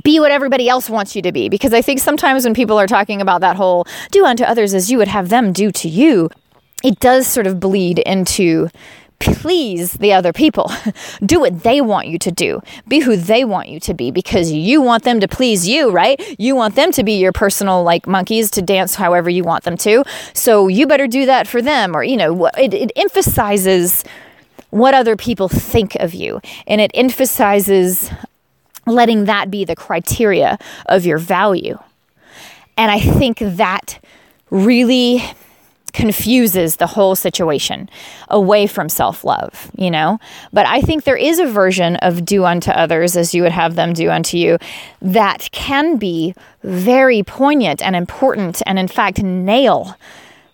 be 0.02 0.20
what 0.20 0.30
everybody 0.30 0.68
else 0.68 0.88
wants 0.88 1.16
you 1.16 1.22
to 1.22 1.32
be. 1.32 1.48
Because 1.48 1.72
I 1.72 1.82
think 1.82 2.00
sometimes 2.00 2.44
when 2.44 2.54
people 2.54 2.78
are 2.78 2.86
talking 2.86 3.20
about 3.20 3.40
that 3.40 3.56
whole 3.56 3.86
do 4.10 4.24
unto 4.24 4.44
others 4.44 4.74
as 4.74 4.90
you 4.90 4.98
would 4.98 5.08
have 5.08 5.28
them 5.28 5.52
do 5.52 5.70
to 5.72 5.88
you, 5.88 6.30
it 6.82 6.98
does 7.00 7.26
sort 7.26 7.46
of 7.46 7.60
bleed 7.60 7.98
into 8.00 8.68
please 9.20 9.92
the 9.94 10.12
other 10.12 10.32
people. 10.32 10.72
do 11.24 11.40
what 11.40 11.62
they 11.62 11.80
want 11.80 12.08
you 12.08 12.18
to 12.18 12.30
do. 12.30 12.60
Be 12.88 13.00
who 13.00 13.16
they 13.16 13.44
want 13.44 13.68
you 13.68 13.78
to 13.80 13.94
be 13.94 14.10
because 14.10 14.50
you 14.50 14.80
want 14.80 15.04
them 15.04 15.20
to 15.20 15.28
please 15.28 15.68
you, 15.68 15.90
right? 15.90 16.18
You 16.38 16.56
want 16.56 16.74
them 16.74 16.90
to 16.92 17.04
be 17.04 17.18
your 17.18 17.32
personal 17.32 17.82
like 17.82 18.06
monkeys 18.06 18.50
to 18.52 18.62
dance 18.62 18.94
however 18.94 19.30
you 19.30 19.44
want 19.44 19.64
them 19.64 19.76
to. 19.78 20.04
So 20.32 20.68
you 20.68 20.86
better 20.86 21.06
do 21.06 21.26
that 21.26 21.46
for 21.46 21.60
them 21.60 21.94
or 21.94 22.02
you 22.02 22.16
know, 22.16 22.46
it, 22.56 22.72
it 22.72 22.92
emphasizes 22.96 24.04
what 24.70 24.94
other 24.94 25.16
people 25.16 25.48
think 25.48 25.96
of 25.96 26.14
you 26.14 26.40
and 26.66 26.80
it 26.80 26.90
emphasizes 26.94 28.10
letting 28.90 29.24
that 29.24 29.50
be 29.50 29.64
the 29.64 29.76
criteria 29.76 30.58
of 30.86 31.06
your 31.06 31.18
value. 31.18 31.78
And 32.76 32.90
I 32.90 33.00
think 33.00 33.38
that 33.38 34.02
really 34.50 35.22
confuses 35.92 36.76
the 36.76 36.86
whole 36.86 37.16
situation 37.16 37.88
away 38.28 38.66
from 38.66 38.88
self 38.88 39.24
love, 39.24 39.70
you 39.76 39.90
know? 39.90 40.18
But 40.52 40.66
I 40.66 40.80
think 40.80 41.04
there 41.04 41.16
is 41.16 41.38
a 41.38 41.46
version 41.46 41.96
of 41.96 42.24
do 42.24 42.44
unto 42.44 42.70
others 42.70 43.16
as 43.16 43.34
you 43.34 43.42
would 43.42 43.52
have 43.52 43.74
them 43.74 43.92
do 43.92 44.10
unto 44.10 44.36
you 44.36 44.58
that 45.02 45.48
can 45.52 45.96
be 45.96 46.34
very 46.62 47.22
poignant 47.22 47.82
and 47.82 47.96
important, 47.96 48.62
and 48.66 48.78
in 48.78 48.88
fact, 48.88 49.22
nail 49.22 49.96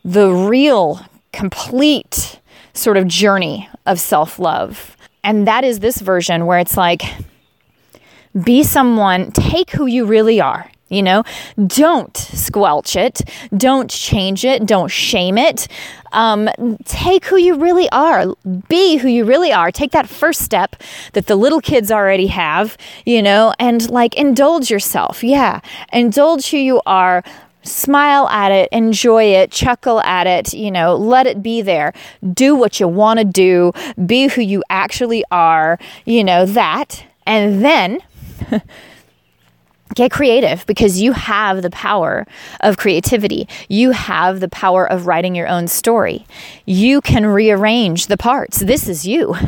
the 0.04 0.30
real, 0.30 1.00
complete 1.32 2.40
sort 2.72 2.96
of 2.96 3.06
journey 3.06 3.68
of 3.86 4.00
self 4.00 4.38
love. 4.38 4.96
And 5.24 5.46
that 5.46 5.64
is 5.64 5.80
this 5.80 6.00
version 6.00 6.46
where 6.46 6.58
it's 6.58 6.76
like, 6.76 7.02
be 8.44 8.62
someone, 8.62 9.32
take 9.32 9.70
who 9.70 9.86
you 9.86 10.04
really 10.04 10.40
are 10.40 10.70
you 10.88 11.02
know, 11.02 11.24
don't 11.66 12.16
squelch 12.16 12.94
it, 12.94 13.22
don't 13.56 13.90
change 13.90 14.44
it, 14.44 14.66
don't 14.66 14.88
shame 14.88 15.36
it. 15.36 15.66
Um, 16.12 16.48
take 16.84 17.24
who 17.26 17.36
you 17.36 17.56
really 17.56 17.88
are, 17.90 18.26
be 18.68 18.96
who 18.96 19.08
you 19.08 19.24
really 19.24 19.52
are. 19.52 19.72
Take 19.72 19.90
that 19.92 20.08
first 20.08 20.42
step 20.42 20.76
that 21.14 21.26
the 21.26 21.34
little 21.34 21.60
kids 21.60 21.90
already 21.90 22.28
have, 22.28 22.76
you 23.04 23.20
know, 23.20 23.52
and 23.58 23.90
like 23.90 24.14
indulge 24.14 24.70
yourself. 24.70 25.24
Yeah, 25.24 25.60
indulge 25.92 26.50
who 26.50 26.58
you 26.58 26.80
are. 26.86 27.24
Smile 27.64 28.28
at 28.28 28.52
it, 28.52 28.68
enjoy 28.70 29.24
it, 29.24 29.50
chuckle 29.50 30.00
at 30.02 30.28
it, 30.28 30.54
you 30.54 30.70
know, 30.70 30.94
let 30.94 31.26
it 31.26 31.42
be 31.42 31.62
there. 31.62 31.92
Do 32.32 32.54
what 32.54 32.78
you 32.78 32.86
want 32.86 33.18
to 33.18 33.24
do, 33.24 33.72
be 34.06 34.28
who 34.28 34.40
you 34.40 34.62
actually 34.70 35.24
are, 35.32 35.76
you 36.04 36.22
know, 36.22 36.46
that. 36.46 37.04
And 37.26 37.64
then 37.64 37.98
Get 39.94 40.10
creative 40.10 40.66
because 40.66 41.00
you 41.00 41.12
have 41.12 41.62
the 41.62 41.70
power 41.70 42.26
of 42.60 42.76
creativity. 42.76 43.48
You 43.68 43.92
have 43.92 44.40
the 44.40 44.48
power 44.48 44.84
of 44.84 45.06
writing 45.06 45.36
your 45.36 45.46
own 45.46 45.68
story. 45.68 46.26
You 46.66 47.00
can 47.00 47.24
rearrange 47.24 48.08
the 48.08 48.16
parts. 48.16 48.58
This 48.58 48.88
is 48.88 49.06
you. 49.06 49.34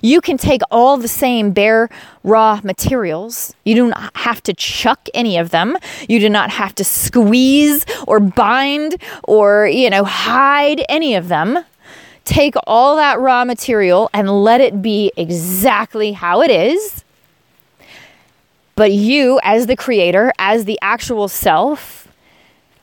You 0.00 0.20
can 0.20 0.36
take 0.36 0.62
all 0.70 0.96
the 0.96 1.08
same 1.08 1.50
bare, 1.50 1.88
raw 2.22 2.60
materials. 2.62 3.54
You 3.64 3.74
do 3.74 3.88
not 3.88 4.16
have 4.16 4.42
to 4.44 4.54
chuck 4.54 5.08
any 5.12 5.36
of 5.36 5.50
them. 5.50 5.76
You 6.08 6.20
do 6.20 6.28
not 6.28 6.50
have 6.50 6.74
to 6.76 6.84
squeeze 6.84 7.84
or 8.06 8.20
bind 8.20 9.02
or, 9.24 9.66
you 9.66 9.90
know, 9.90 10.04
hide 10.04 10.84
any 10.88 11.14
of 11.14 11.28
them. 11.28 11.64
Take 12.24 12.54
all 12.66 12.96
that 12.96 13.18
raw 13.18 13.44
material 13.44 14.08
and 14.12 14.30
let 14.44 14.60
it 14.60 14.80
be 14.80 15.10
exactly 15.16 16.12
how 16.12 16.42
it 16.42 16.50
is 16.50 17.04
but 18.78 18.92
you, 18.92 19.40
as 19.42 19.66
the 19.66 19.74
creator, 19.74 20.32
as 20.38 20.64
the 20.64 20.78
actual 20.80 21.26
self, 21.26 22.06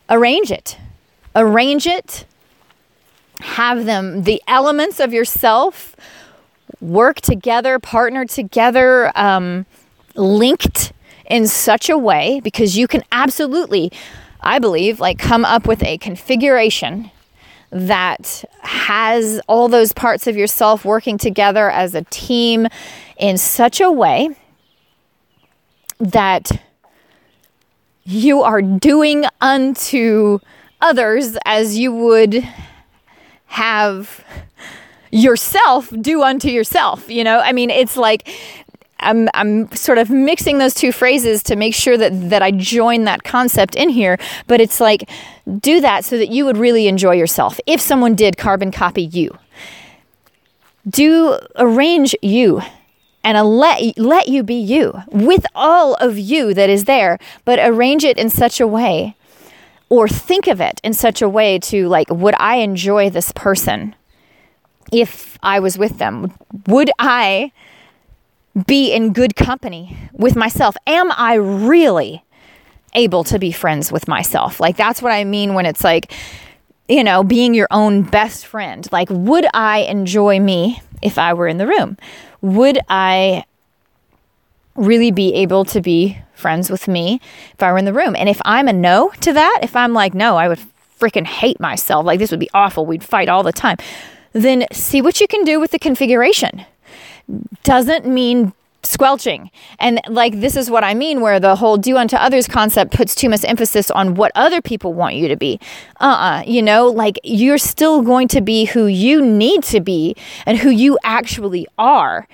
arrange 0.10 0.52
it. 0.52 0.78
Arrange 1.34 1.88
it. 1.88 2.25
Have 3.40 3.86
them, 3.86 4.24
the 4.24 4.42
elements 4.46 5.00
of 5.00 5.14
yourself, 5.14 5.96
work 6.82 7.22
together, 7.22 7.80
partner 7.80 8.25
together, 8.25 9.10
um, 9.18 9.66
linked 10.16 10.92
in 11.28 11.48
such 11.48 11.90
a 11.90 11.98
way 11.98 12.42
because 12.44 12.78
you 12.78 12.90
can 12.90 13.02
absolutely, 13.14 13.90
I 14.42 14.60
believe, 14.60 15.00
like 15.00 15.18
come 15.18 15.46
up 15.46 15.66
with 15.66 15.82
a 15.82 15.98
configuration 16.00 17.10
that 17.72 18.44
has 18.64 19.40
all 19.48 19.70
those 19.70 19.94
parts 19.94 20.28
of 20.28 20.36
yourself 20.36 20.84
working 20.84 21.18
together 21.18 21.70
as 21.70 21.96
a 21.96 22.02
team 22.10 22.68
in 23.16 23.38
such 23.38 23.80
a 23.80 23.90
way 23.90 24.36
that 26.00 26.52
you 28.04 28.42
are 28.44 28.62
doing 28.62 29.25
unto 29.42 30.40
others 30.82 31.38
as 31.46 31.78
you 31.78 31.92
would 31.92 32.48
have 33.48 34.24
yourself 35.12 35.92
do 36.02 36.22
unto 36.22 36.50
yourself. 36.50 37.10
You 37.10 37.24
know, 37.24 37.40
I 37.40 37.52
mean, 37.52 37.70
it's 37.70 37.98
like 37.98 38.30
I'm, 39.00 39.30
I'm 39.34 39.72
sort 39.72 39.98
of 39.98 40.10
mixing 40.10 40.58
those 40.58 40.74
two 40.74 40.92
phrases 40.92 41.44
to 41.44 41.56
make 41.56 41.74
sure 41.74 41.98
that, 41.98 42.30
that 42.30 42.42
I 42.42 42.52
join 42.52 43.04
that 43.06 43.24
concept 43.24 43.75
in 43.75 43.90
here. 43.90 44.18
But 44.48 44.62
it's 44.62 44.80
like, 44.80 45.10
do 45.60 45.82
that 45.82 46.06
so 46.06 46.18
that 46.18 46.30
you 46.30 46.46
would 46.46 46.58
really 46.58 46.88
enjoy 46.88 47.14
yourself. 47.14 47.60
If 47.66 47.82
someone 47.82 48.16
did 48.16 48.38
carbon 48.38 48.72
copy 48.72 49.04
you, 49.04 49.38
do 50.88 51.40
arrange 51.56 52.16
you 52.22 52.62
and 53.25 53.44
let 53.44 53.98
let 53.98 54.29
you 54.29 54.44
be 54.44 54.53
you 54.53 55.01
with 55.08 55.46
all 55.55 55.96
of 55.96 56.17
you 56.17 56.53
that 56.53 56.70
is 56.70 56.86
there 56.86 57.17
but 57.44 57.60
arrange 57.60 58.03
it 58.03 58.17
in 58.17 58.29
such 58.29 58.62
a 58.62 58.67
way 58.67 59.15
or 59.89 60.08
think 60.08 60.48
of 60.48 60.62
it 60.62 60.79
in 60.84 60.94
such 60.94 61.22
a 61.22 61.27
way 61.27 61.58
to 61.58 61.89
like 61.89 62.10
would 62.10 62.36
i 62.39 62.58
enjoy 62.58 63.10
this 63.10 63.34
person 63.34 63.96
if 64.94 65.38
i 65.41 65.60
was 65.60 65.77
with 65.77 65.98
them? 65.98 66.32
Would 66.67 66.91
i 67.00 67.51
be 68.67 68.94
in 68.94 69.12
good 69.12 69.36
company 69.36 69.98
with 70.13 70.36
myself? 70.36 70.77
Am 70.86 71.12
i 71.12 71.34
really 71.34 72.24
able 72.94 73.24
to 73.25 73.39
be 73.39 73.51
friends 73.51 73.91
with 73.91 74.08
myself? 74.08 74.60
Like 74.60 74.77
that's 74.77 75.01
what 75.01 75.12
i 75.12 75.24
mean 75.24 75.55
when 75.55 75.65
it's 75.65 75.84
like 75.84 76.13
you 76.88 77.03
know 77.03 77.24
being 77.24 77.55
your 77.55 77.67
own 77.72 78.03
best 78.03 78.46
friend. 78.46 78.88
Like 78.91 79.10
would 79.10 79.48
i 79.55 79.79
enjoy 79.79 80.39
me 80.39 80.79
if 81.01 81.17
i 81.17 81.34
were 81.34 81.48
in 81.48 81.58
the 81.58 81.67
room 81.67 81.98
would 82.46 82.80
I 82.90 83.44
really 84.75 85.10
be 85.10 85.34
able 85.34 85.66
to 85.66 85.82
be 85.82 86.20
friends 86.36 86.70
with 86.70 86.88
me 86.88 87.20
if 87.54 87.64
I 87.64 87.72
were 87.72 87.78
in 87.80 87.86
the 87.86 87.94
room? 87.94 88.16
And 88.16 88.30
if 88.30 88.40
I'm 88.46 88.68
a 88.68 88.74
no 88.74 89.10
to 89.22 89.34
that, 89.34 89.60
if 89.64 89.75
I'm 89.75 89.94
like, 89.94 90.14
no, 90.14 90.38
I 90.38 90.48
would 90.48 90.60
freaking 91.00 91.25
hate 91.25 91.60
myself, 91.60 92.06
like 92.06 92.20
this 92.20 92.30
would 92.30 92.40
be 92.40 92.50
awful, 92.54 92.86
we'd 92.86 93.04
fight 93.04 93.30
all 93.30 93.42
the 93.42 93.52
time, 93.52 93.78
then 94.34 94.66
see 94.72 95.02
what 95.02 95.20
you 95.20 95.28
can 95.28 95.44
do 95.44 95.60
with 95.60 95.72
the 95.72 95.80
configuration. 95.80 96.66
Doesn't 97.64 98.06
mean 98.06 98.54
squelching. 98.86 99.51
And 99.80 100.00
like 100.08 100.39
this 100.39 100.56
is 100.56 100.70
what 100.70 100.84
I 100.84 100.94
mean 100.94 101.22
where 101.22 101.39
the 101.39 101.56
whole 101.56 101.77
do 101.77 101.98
unto 101.98 102.15
others 102.15 102.48
concept 102.48 102.94
puts 102.94 103.15
too 103.15 103.30
much 103.30 103.44
emphasis 103.44 103.92
on 103.92 104.15
what 104.15 104.32
other 104.36 104.62
people 104.62 104.94
want 104.94 105.15
you 105.15 105.27
to 105.27 105.36
be. 105.36 105.60
Uh-uh, 106.00 106.44
you 106.46 106.62
know, 106.62 106.88
like 106.88 107.20
you're 107.24 107.58
still 107.58 108.01
going 108.01 108.27
to 108.30 108.42
be 108.42 108.65
who 108.65 108.86
you 108.86 109.25
need 109.25 109.63
to 109.63 109.80
be 109.80 110.15
and 110.46 110.58
who 110.58 110.70
you 110.70 110.98
actually 111.04 111.68
are. 111.77 112.27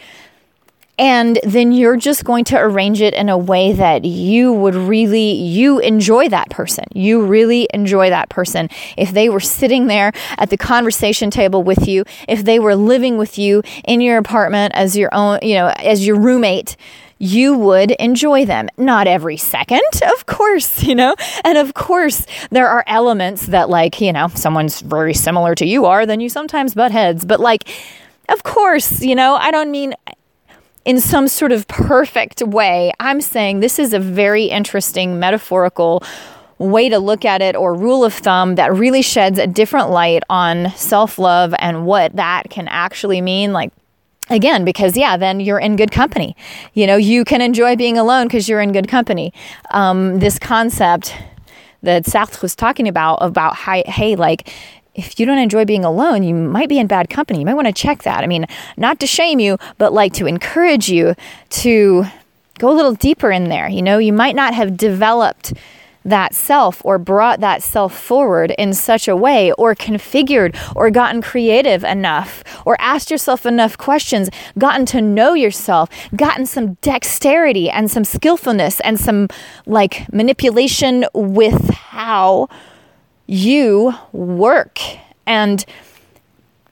And 1.01 1.39
then 1.41 1.71
you're 1.71 1.97
just 1.97 2.23
going 2.23 2.45
to 2.45 2.55
arrange 2.55 3.01
it 3.01 3.15
in 3.15 3.27
a 3.27 3.37
way 3.37 3.73
that 3.73 4.05
you 4.05 4.53
would 4.53 4.75
really 4.75 5.31
you 5.31 5.79
enjoy 5.79 6.29
that 6.29 6.49
person 6.51 6.85
you 6.93 7.25
really 7.25 7.67
enjoy 7.73 8.09
that 8.09 8.29
person 8.29 8.69
if 8.95 9.11
they 9.11 9.27
were 9.27 9.39
sitting 9.39 9.87
there 9.87 10.13
at 10.37 10.51
the 10.51 10.57
conversation 10.57 11.31
table 11.31 11.63
with 11.63 11.87
you 11.87 12.05
if 12.29 12.45
they 12.45 12.59
were 12.59 12.75
living 12.75 13.17
with 13.17 13.39
you 13.39 13.63
in 13.83 13.99
your 13.99 14.17
apartment 14.17 14.71
as 14.75 14.95
your 14.95 15.09
own 15.11 15.39
you 15.41 15.55
know 15.55 15.73
as 15.79 16.05
your 16.05 16.17
roommate 16.17 16.77
you 17.23 17.55
would 17.55 17.91
enjoy 17.91 18.45
them. 18.45 18.67
Not 18.77 19.05
every 19.05 19.37
second, 19.37 19.83
of 20.11 20.25
course, 20.25 20.81
you 20.83 20.95
know? 20.95 21.15
And 21.43 21.55
of 21.59 21.75
course, 21.75 22.25
there 22.49 22.67
are 22.67 22.83
elements 22.87 23.45
that, 23.45 23.69
like, 23.69 24.01
you 24.01 24.11
know, 24.11 24.29
someone's 24.29 24.81
very 24.81 25.13
similar 25.13 25.53
to 25.53 25.65
you 25.67 25.85
are, 25.85 26.07
then 26.07 26.19
you 26.19 26.29
sometimes 26.29 26.73
butt 26.73 26.91
heads. 26.91 27.23
But, 27.23 27.39
like, 27.39 27.69
of 28.27 28.41
course, 28.41 29.03
you 29.03 29.13
know, 29.13 29.35
I 29.35 29.51
don't 29.51 29.69
mean 29.69 29.93
in 30.85 30.99
some 30.99 31.27
sort 31.27 31.51
of 31.51 31.67
perfect 31.67 32.41
way. 32.41 32.91
I'm 32.99 33.21
saying 33.21 33.59
this 33.59 33.79
is 33.79 33.93
a 33.93 33.99
very 33.99 34.45
interesting 34.45 35.19
metaphorical 35.19 36.03
way 36.57 36.89
to 36.89 36.99
look 36.99 37.25
at 37.25 37.41
it 37.41 37.55
or 37.55 37.73
rule 37.73 38.03
of 38.05 38.13
thumb 38.13 38.55
that 38.55 38.73
really 38.73 39.01
sheds 39.01 39.39
a 39.39 39.47
different 39.47 39.89
light 39.89 40.23
on 40.29 40.71
self 40.71 41.17
love 41.17 41.53
and 41.59 41.85
what 41.85 42.15
that 42.15 42.49
can 42.49 42.67
actually 42.67 43.21
mean. 43.21 43.51
Like, 43.53 43.71
again, 44.29 44.63
because 44.63 44.95
yeah, 44.95 45.17
then 45.17 45.39
you're 45.39 45.59
in 45.59 45.75
good 45.75 45.91
company. 45.91 46.35
You 46.73 46.87
know, 46.87 46.97
you 46.97 47.25
can 47.25 47.41
enjoy 47.41 47.75
being 47.75 47.97
alone 47.97 48.27
because 48.27 48.47
you're 48.47 48.61
in 48.61 48.71
good 48.71 48.87
company. 48.87 49.33
Um, 49.71 50.19
this 50.19 50.37
concept 50.39 51.15
that 51.83 52.03
Sartre 52.03 52.41
was 52.41 52.55
talking 52.55 52.87
about, 52.87 53.15
about 53.17 53.55
how, 53.55 53.81
hey, 53.87 54.15
like, 54.15 54.53
if 55.05 55.19
you 55.19 55.25
don't 55.25 55.37
enjoy 55.37 55.65
being 55.65 55.83
alone, 55.83 56.23
you 56.23 56.33
might 56.33 56.69
be 56.69 56.79
in 56.79 56.87
bad 56.87 57.09
company. 57.09 57.39
You 57.39 57.45
might 57.45 57.55
want 57.55 57.67
to 57.67 57.73
check 57.73 58.03
that. 58.03 58.23
I 58.23 58.27
mean, 58.27 58.45
not 58.77 58.99
to 58.99 59.07
shame 59.07 59.39
you, 59.39 59.57
but 59.77 59.93
like 59.93 60.13
to 60.13 60.25
encourage 60.25 60.89
you 60.89 61.15
to 61.49 62.05
go 62.59 62.71
a 62.71 62.75
little 62.75 62.93
deeper 62.93 63.31
in 63.31 63.49
there. 63.49 63.67
You 63.67 63.81
know, 63.81 63.97
you 63.97 64.13
might 64.13 64.35
not 64.35 64.53
have 64.53 64.77
developed 64.77 65.53
that 66.03 66.33
self 66.33 66.81
or 66.83 66.97
brought 66.97 67.39
that 67.41 67.61
self 67.61 67.95
forward 67.97 68.51
in 68.57 68.73
such 68.73 69.07
a 69.07 69.15
way 69.15 69.51
or 69.53 69.75
configured 69.75 70.55
or 70.75 70.89
gotten 70.89 71.21
creative 71.21 71.83
enough 71.83 72.43
or 72.65 72.75
asked 72.79 73.11
yourself 73.11 73.45
enough 73.45 73.77
questions, 73.77 74.29
gotten 74.57 74.85
to 74.87 75.01
know 75.01 75.33
yourself, 75.33 75.89
gotten 76.15 76.45
some 76.45 76.73
dexterity 76.81 77.69
and 77.69 77.89
some 77.91 78.03
skillfulness 78.03 78.79
and 78.81 78.99
some 78.99 79.27
like 79.65 80.11
manipulation 80.11 81.05
with 81.13 81.69
how 81.69 82.47
you 83.31 83.93
work 84.11 84.81
and 85.25 85.63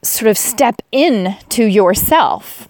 sort 0.01 0.29
of 0.29 0.37
step 0.37 0.81
in 0.91 1.37
to 1.47 1.63
yourself 1.63 2.67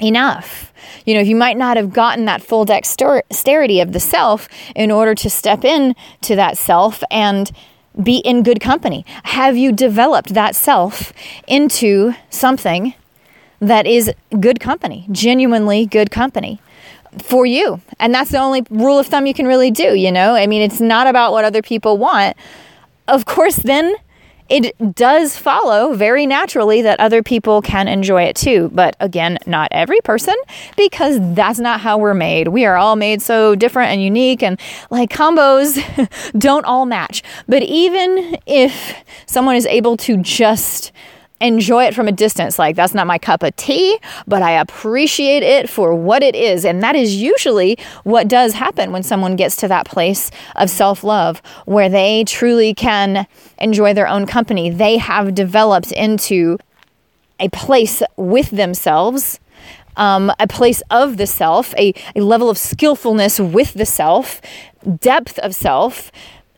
enough. 0.00 0.72
You 1.06 1.14
know, 1.14 1.20
you 1.20 1.36
might 1.36 1.56
not 1.56 1.76
have 1.76 1.92
gotten 1.92 2.24
that 2.24 2.42
full 2.42 2.64
dexterity 2.64 3.80
of 3.80 3.92
the 3.92 4.00
self 4.00 4.48
in 4.74 4.90
order 4.90 5.14
to 5.14 5.30
step 5.30 5.64
in 5.64 5.94
to 6.22 6.34
that 6.34 6.58
self 6.58 7.04
and 7.12 7.52
be 8.02 8.16
in 8.18 8.42
good 8.42 8.60
company. 8.60 9.06
Have 9.22 9.56
you 9.56 9.70
developed 9.70 10.34
that 10.34 10.56
self 10.56 11.12
into 11.46 12.14
something 12.28 12.94
that 13.60 13.86
is 13.86 14.12
good 14.40 14.58
company, 14.58 15.06
genuinely 15.12 15.86
good 15.86 16.10
company? 16.10 16.60
For 17.22 17.46
you. 17.46 17.82
And 18.00 18.12
that's 18.12 18.30
the 18.30 18.38
only 18.38 18.64
rule 18.70 18.98
of 18.98 19.06
thumb 19.06 19.26
you 19.26 19.34
can 19.34 19.46
really 19.46 19.70
do, 19.70 19.94
you 19.94 20.10
know? 20.10 20.34
I 20.34 20.46
mean, 20.46 20.62
it's 20.62 20.80
not 20.80 21.06
about 21.06 21.30
what 21.32 21.44
other 21.44 21.60
people 21.60 21.98
want. 21.98 22.36
Of 23.12 23.26
course, 23.26 23.56
then 23.56 23.94
it 24.48 24.94
does 24.94 25.36
follow 25.36 25.92
very 25.92 26.24
naturally 26.24 26.80
that 26.80 26.98
other 26.98 27.22
people 27.22 27.60
can 27.60 27.86
enjoy 27.86 28.22
it 28.22 28.36
too. 28.36 28.70
But 28.72 28.96
again, 29.00 29.36
not 29.44 29.68
every 29.70 30.00
person, 30.00 30.34
because 30.78 31.18
that's 31.34 31.58
not 31.58 31.82
how 31.82 31.98
we're 31.98 32.14
made. 32.14 32.48
We 32.48 32.64
are 32.64 32.76
all 32.76 32.96
made 32.96 33.20
so 33.20 33.54
different 33.54 33.90
and 33.92 34.02
unique, 34.02 34.42
and 34.42 34.58
like 34.88 35.10
combos 35.10 35.78
don't 36.38 36.64
all 36.64 36.86
match. 36.86 37.22
But 37.46 37.62
even 37.64 38.38
if 38.46 39.04
someone 39.26 39.56
is 39.56 39.66
able 39.66 39.98
to 39.98 40.16
just 40.16 40.90
enjoy 41.42 41.84
it 41.84 41.94
from 41.94 42.08
a 42.08 42.12
distance. 42.12 42.58
Like, 42.58 42.76
that's 42.76 42.94
not 42.94 43.06
my 43.06 43.18
cup 43.18 43.42
of 43.42 43.54
tea, 43.56 43.98
but 44.26 44.42
I 44.42 44.52
appreciate 44.52 45.42
it 45.42 45.68
for 45.68 45.94
what 45.94 46.22
it 46.22 46.34
is. 46.34 46.64
And 46.64 46.82
that 46.82 46.94
is 46.94 47.16
usually 47.16 47.78
what 48.04 48.28
does 48.28 48.54
happen 48.54 48.92
when 48.92 49.02
someone 49.02 49.36
gets 49.36 49.56
to 49.56 49.68
that 49.68 49.86
place 49.86 50.30
of 50.56 50.70
self 50.70 51.04
love 51.04 51.42
where 51.66 51.88
they 51.88 52.24
truly 52.24 52.74
can 52.74 53.26
enjoy 53.58 53.92
their 53.92 54.08
own 54.08 54.26
company. 54.26 54.70
They 54.70 54.96
have 54.98 55.34
developed 55.34 55.92
into 55.92 56.58
a 57.40 57.48
place 57.48 58.02
with 58.16 58.50
themselves. 58.50 59.40
Um, 59.94 60.32
a 60.38 60.46
place 60.46 60.82
of 60.88 61.18
the 61.18 61.26
self, 61.26 61.74
a, 61.74 61.92
a 62.16 62.22
level 62.22 62.48
of 62.48 62.56
skillfulness 62.56 63.38
with 63.38 63.74
the 63.74 63.84
self, 63.84 64.40
depth 65.00 65.38
of 65.40 65.54
self, 65.54 66.10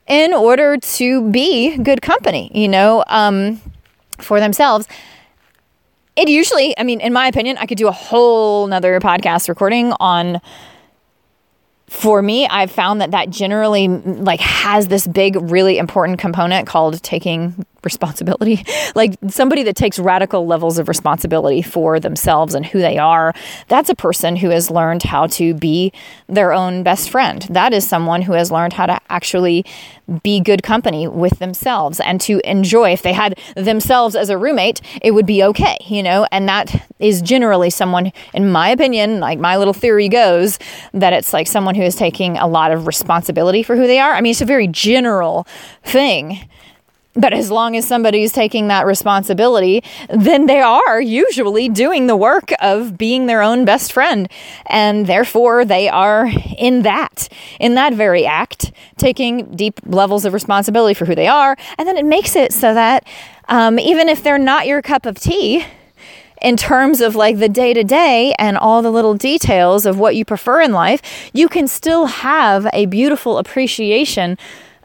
in 0.06 0.32
order 0.32 0.76
to 0.76 1.30
be 1.32 1.76
good 1.78 2.00
company. 2.00 2.48
You 2.54 2.68
know, 2.68 3.02
um, 3.08 3.60
for 4.18 4.40
themselves. 4.40 4.86
It 6.16 6.28
usually, 6.28 6.78
I 6.78 6.84
mean, 6.84 7.00
in 7.00 7.12
my 7.12 7.26
opinion, 7.26 7.58
I 7.58 7.66
could 7.66 7.78
do 7.78 7.88
a 7.88 7.92
whole 7.92 8.66
nother 8.66 9.00
podcast 9.00 9.48
recording 9.48 9.92
on 10.00 10.40
for 11.86 12.22
me 12.22 12.46
i've 12.48 12.70
found 12.70 13.00
that 13.00 13.10
that 13.10 13.28
generally 13.28 13.88
like 13.88 14.40
has 14.40 14.88
this 14.88 15.06
big 15.06 15.36
really 15.50 15.78
important 15.78 16.18
component 16.18 16.66
called 16.66 17.00
taking 17.02 17.64
responsibility. 17.84 18.64
like 18.94 19.16
somebody 19.28 19.62
that 19.64 19.76
takes 19.76 19.98
radical 19.98 20.46
levels 20.46 20.78
of 20.78 20.88
responsibility 20.88 21.62
for 21.62 22.00
themselves 22.00 22.54
and 22.54 22.66
who 22.66 22.78
they 22.78 22.98
are, 22.98 23.32
that's 23.68 23.88
a 23.88 23.94
person 23.94 24.36
who 24.36 24.50
has 24.50 24.70
learned 24.70 25.02
how 25.02 25.26
to 25.26 25.54
be 25.54 25.92
their 26.28 26.52
own 26.52 26.82
best 26.82 27.10
friend. 27.10 27.42
That 27.50 27.72
is 27.72 27.86
someone 27.86 28.22
who 28.22 28.32
has 28.32 28.50
learned 28.50 28.72
how 28.74 28.86
to 28.86 29.00
actually 29.08 29.64
be 30.22 30.40
good 30.40 30.62
company 30.62 31.08
with 31.08 31.38
themselves 31.38 32.00
and 32.00 32.20
to 32.20 32.40
enjoy. 32.48 32.92
If 32.92 33.02
they 33.02 33.12
had 33.12 33.38
themselves 33.56 34.14
as 34.14 34.28
a 34.28 34.36
roommate, 34.36 34.80
it 35.02 35.12
would 35.12 35.26
be 35.26 35.42
okay, 35.42 35.76
you 35.86 36.02
know? 36.02 36.26
And 36.30 36.48
that 36.48 36.86
is 36.98 37.22
generally 37.22 37.70
someone, 37.70 38.12
in 38.34 38.50
my 38.50 38.68
opinion, 38.68 39.20
like 39.20 39.38
my 39.38 39.56
little 39.56 39.72
theory 39.72 40.08
goes, 40.08 40.58
that 40.92 41.12
it's 41.12 41.32
like 41.32 41.46
someone 41.46 41.74
who 41.74 41.82
is 41.82 41.96
taking 41.96 42.36
a 42.36 42.46
lot 42.46 42.70
of 42.70 42.86
responsibility 42.86 43.62
for 43.62 43.76
who 43.76 43.86
they 43.86 43.98
are. 43.98 44.12
I 44.12 44.20
mean, 44.20 44.32
it's 44.32 44.42
a 44.42 44.46
very 44.46 44.68
general 44.68 45.46
thing 45.82 46.48
but 47.14 47.32
as 47.32 47.50
long 47.50 47.76
as 47.76 47.86
somebody's 47.86 48.32
taking 48.32 48.68
that 48.68 48.86
responsibility, 48.86 49.82
then 50.08 50.46
they 50.46 50.60
are 50.60 51.00
usually 51.00 51.68
doing 51.68 52.06
the 52.06 52.16
work 52.16 52.50
of 52.60 52.98
being 52.98 53.26
their 53.26 53.40
own 53.40 53.64
best 53.64 53.92
friend. 53.92 54.28
And 54.66 55.06
therefore, 55.06 55.64
they 55.64 55.88
are 55.88 56.28
in 56.58 56.82
that, 56.82 57.28
in 57.60 57.74
that 57.74 57.94
very 57.94 58.26
act, 58.26 58.72
taking 58.96 59.54
deep 59.54 59.80
levels 59.86 60.24
of 60.24 60.32
responsibility 60.32 60.94
for 60.94 61.04
who 61.04 61.14
they 61.14 61.28
are. 61.28 61.56
And 61.78 61.86
then 61.86 61.96
it 61.96 62.04
makes 62.04 62.34
it 62.34 62.52
so 62.52 62.74
that 62.74 63.06
um, 63.48 63.78
even 63.78 64.08
if 64.08 64.22
they're 64.22 64.38
not 64.38 64.66
your 64.66 64.82
cup 64.82 65.06
of 65.06 65.18
tea, 65.18 65.64
in 66.42 66.56
terms 66.58 67.00
of 67.00 67.14
like 67.14 67.38
the 67.38 67.48
day 67.48 67.72
to 67.72 67.82
day 67.82 68.34
and 68.38 68.58
all 68.58 68.82
the 68.82 68.90
little 68.90 69.14
details 69.14 69.86
of 69.86 69.98
what 69.98 70.14
you 70.14 70.26
prefer 70.26 70.60
in 70.60 70.72
life, 70.72 71.30
you 71.32 71.48
can 71.48 71.66
still 71.66 72.04
have 72.04 72.66
a 72.74 72.84
beautiful 72.84 73.38
appreciation 73.38 74.36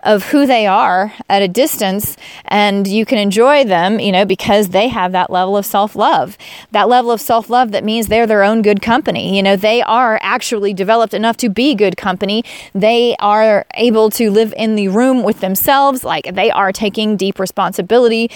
of 0.04 0.24
who 0.30 0.46
they 0.46 0.66
are 0.68 1.14
at 1.30 1.42
a 1.42 1.48
distance 1.48 2.18
and 2.46 2.88
you 2.88 3.06
can 3.06 3.18
enjoy 3.18 3.64
them, 3.64 4.00
you 4.00 4.12
know, 4.12 4.26
because 4.26 4.70
they 4.70 4.88
have 4.88 5.12
that 5.12 5.30
level 5.30 5.58
of 5.58 5.66
self 5.66 5.96
love. 5.96 6.38
That 6.72 6.88
level 6.88 7.12
of 7.12 7.22
self 7.22 7.50
love 7.50 7.72
that 7.72 7.84
means 7.84 8.08
they're 8.08 8.28
their 8.28 8.44
own 8.44 8.62
good 8.62 8.82
company. 8.82 9.36
You 9.36 9.44
know, 9.44 9.56
they 9.56 9.82
are 9.84 10.20
actually 10.22 10.74
developed 10.74 11.14
enough 11.14 11.38
to 11.38 11.50
be 11.50 11.76
good 11.76 11.98
company. 11.98 12.44
They 12.74 13.16
are 13.20 13.66
able 13.76 14.10
to 14.12 14.32
live 14.32 14.54
in 14.58 14.76
the 14.76 14.88
room 14.88 15.24
with 15.24 15.40
themselves, 15.40 16.04
like 16.04 16.34
they 16.34 16.52
are 16.52 16.72
taking 16.72 17.18
deep 17.18 17.40
responsibility. 17.40 18.32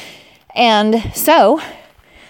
And 0.56 1.02
so 1.16 1.62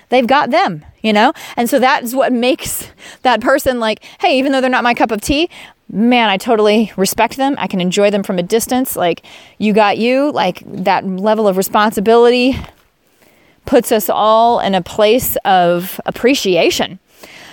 they've 0.10 0.28
got 0.28 0.52
them, 0.52 0.86
you 1.02 1.12
know? 1.12 1.34
And 1.58 1.70
so 1.70 1.80
that's 1.80 2.14
what 2.14 2.32
makes 2.32 2.90
that 3.24 3.42
person 3.42 3.80
like, 3.80 4.04
hey, 4.20 4.38
even 4.38 4.52
though 4.52 4.62
they're 4.62 4.70
not 4.70 4.84
my 4.84 4.94
cup 4.94 5.12
of 5.12 5.22
tea, 5.22 5.50
man, 5.94 6.28
I 6.28 6.38
totally 6.38 6.92
respect 6.98 7.38
them. 7.38 7.56
I 7.60 7.68
can 7.68 7.80
enjoy 7.80 8.10
them 8.10 8.24
from 8.24 8.40
a 8.40 8.44
distance. 8.44 8.96
Like, 8.96 9.24
you 9.60 9.74
got 9.74 9.98
you, 9.98 10.32
like 10.32 10.64
that 10.66 11.06
level 11.06 11.48
of 11.48 11.56
responsibility 11.56 12.58
puts 13.66 13.92
us 13.92 14.10
all 14.10 14.60
in 14.60 14.74
a 14.76 14.82
place 14.82 15.38
of 15.46 16.02
appreciation. 16.06 17.00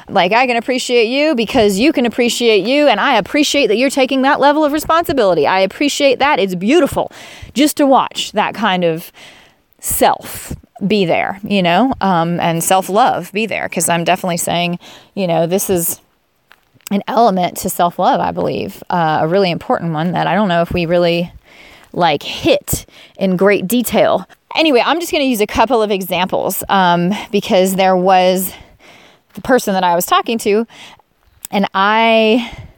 Like, 0.08 0.32
I 0.32 0.46
can 0.46 0.56
appreciate 0.56 1.04
you 1.04 1.34
because 1.34 1.78
you 1.78 1.92
can 1.92 2.06
appreciate 2.06 2.64
you, 2.64 2.88
and 2.88 2.98
I 2.98 3.16
appreciate 3.16 3.68
that 3.68 3.76
you're 3.76 3.90
taking 3.90 4.22
that 4.22 4.40
level 4.40 4.64
of 4.64 4.72
responsibility. 4.72 5.46
I 5.46 5.60
appreciate 5.60 6.18
that. 6.18 6.40
It's 6.40 6.54
beautiful 6.54 7.12
just 7.54 7.76
to 7.76 7.86
watch 7.86 8.32
that 8.32 8.54
kind 8.54 8.84
of 8.84 9.12
self 9.78 10.56
be 10.86 11.04
there, 11.04 11.38
you 11.44 11.62
know, 11.62 11.92
um, 12.00 12.40
and 12.40 12.64
self 12.64 12.88
love 12.88 13.30
be 13.32 13.44
there. 13.46 13.68
Because 13.68 13.88
I'm 13.88 14.02
definitely 14.02 14.38
saying, 14.38 14.78
you 15.14 15.26
know, 15.26 15.46
this 15.46 15.68
is 15.70 16.00
an 16.90 17.02
element 17.06 17.56
to 17.58 17.70
self 17.70 17.98
love, 17.98 18.20
I 18.20 18.32
believe, 18.32 18.82
uh, 18.90 19.20
a 19.22 19.28
really 19.28 19.50
important 19.50 19.92
one 19.92 20.12
that 20.12 20.26
I 20.26 20.34
don't 20.34 20.48
know 20.48 20.62
if 20.62 20.72
we 20.72 20.86
really 20.86 21.32
like 21.92 22.22
hit 22.22 22.86
in 23.18 23.36
great 23.36 23.66
detail. 23.66 24.28
Anyway, 24.56 24.82
I'm 24.84 24.98
just 25.00 25.12
going 25.12 25.22
to 25.22 25.28
use 25.28 25.40
a 25.40 25.46
couple 25.46 25.82
of 25.82 25.90
examples 25.90 26.64
um, 26.68 27.12
because 27.30 27.76
there 27.76 27.96
was 27.96 28.52
the 29.34 29.40
person 29.40 29.74
that 29.74 29.84
I 29.84 29.94
was 29.94 30.06
talking 30.06 30.38
to 30.38 30.66
and 31.50 31.66
I 31.74 32.68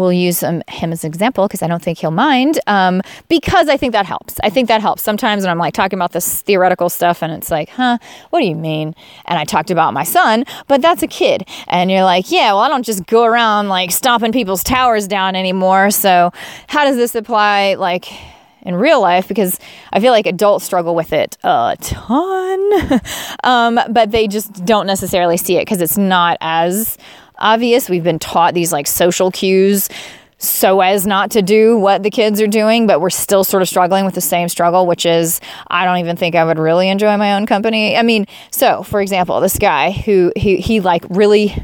will 0.00 0.12
use 0.12 0.40
him, 0.40 0.62
him 0.68 0.92
as 0.92 1.04
an 1.04 1.08
example 1.08 1.46
because 1.46 1.62
I 1.62 1.68
don't 1.68 1.82
think 1.82 1.98
he'll 1.98 2.10
mind. 2.10 2.58
Um, 2.66 3.02
because 3.28 3.68
I 3.68 3.76
think 3.76 3.92
that 3.92 4.06
helps. 4.06 4.40
I 4.42 4.50
think 4.50 4.68
that 4.68 4.80
helps. 4.80 5.02
Sometimes 5.02 5.42
when 5.44 5.50
I'm 5.50 5.58
like 5.58 5.74
talking 5.74 5.98
about 5.98 6.12
this 6.12 6.42
theoretical 6.42 6.88
stuff 6.88 7.22
and 7.22 7.32
it's 7.32 7.50
like, 7.50 7.68
huh, 7.68 7.98
what 8.30 8.40
do 8.40 8.46
you 8.46 8.56
mean? 8.56 8.94
And 9.26 9.38
I 9.38 9.44
talked 9.44 9.70
about 9.70 9.94
my 9.94 10.04
son, 10.04 10.44
but 10.66 10.82
that's 10.82 11.02
a 11.02 11.06
kid. 11.06 11.46
And 11.68 11.90
you're 11.90 12.04
like, 12.04 12.30
yeah, 12.30 12.52
well, 12.52 12.60
I 12.62 12.68
don't 12.68 12.84
just 12.84 13.06
go 13.06 13.24
around 13.24 13.68
like 13.68 13.92
stomping 13.92 14.32
people's 14.32 14.64
towers 14.64 15.06
down 15.06 15.36
anymore. 15.36 15.90
So 15.90 16.32
how 16.66 16.84
does 16.84 16.96
this 16.96 17.14
apply 17.14 17.74
like 17.74 18.10
in 18.62 18.74
real 18.74 19.00
life? 19.00 19.28
Because 19.28 19.58
I 19.92 20.00
feel 20.00 20.12
like 20.12 20.26
adults 20.26 20.64
struggle 20.64 20.94
with 20.94 21.12
it 21.12 21.36
a 21.42 21.76
ton, 21.80 23.00
um, 23.44 23.78
but 23.90 24.10
they 24.10 24.28
just 24.28 24.64
don't 24.64 24.86
necessarily 24.86 25.36
see 25.36 25.56
it 25.56 25.62
because 25.62 25.80
it's 25.80 25.98
not 25.98 26.36
as 26.40 26.98
obvious. 27.40 27.88
We've 27.88 28.04
been 28.04 28.18
taught 28.18 28.54
these 28.54 28.72
like 28.72 28.86
social 28.86 29.30
cues 29.30 29.88
so 30.42 30.80
as 30.80 31.06
not 31.06 31.30
to 31.32 31.42
do 31.42 31.76
what 31.76 32.02
the 32.02 32.10
kids 32.10 32.40
are 32.40 32.46
doing, 32.46 32.86
but 32.86 33.00
we're 33.00 33.10
still 33.10 33.44
sort 33.44 33.62
of 33.62 33.68
struggling 33.68 34.06
with 34.06 34.14
the 34.14 34.22
same 34.22 34.48
struggle, 34.48 34.86
which 34.86 35.04
is 35.04 35.38
I 35.68 35.84
don't 35.84 35.98
even 35.98 36.16
think 36.16 36.34
I 36.34 36.44
would 36.44 36.58
really 36.58 36.88
enjoy 36.88 37.14
my 37.18 37.34
own 37.34 37.46
company. 37.46 37.94
I 37.96 38.02
mean, 38.02 38.26
so 38.50 38.82
for 38.82 39.02
example, 39.02 39.40
this 39.40 39.58
guy 39.58 39.90
who 39.90 40.32
he 40.34 40.56
he 40.56 40.80
like 40.80 41.04
really 41.10 41.54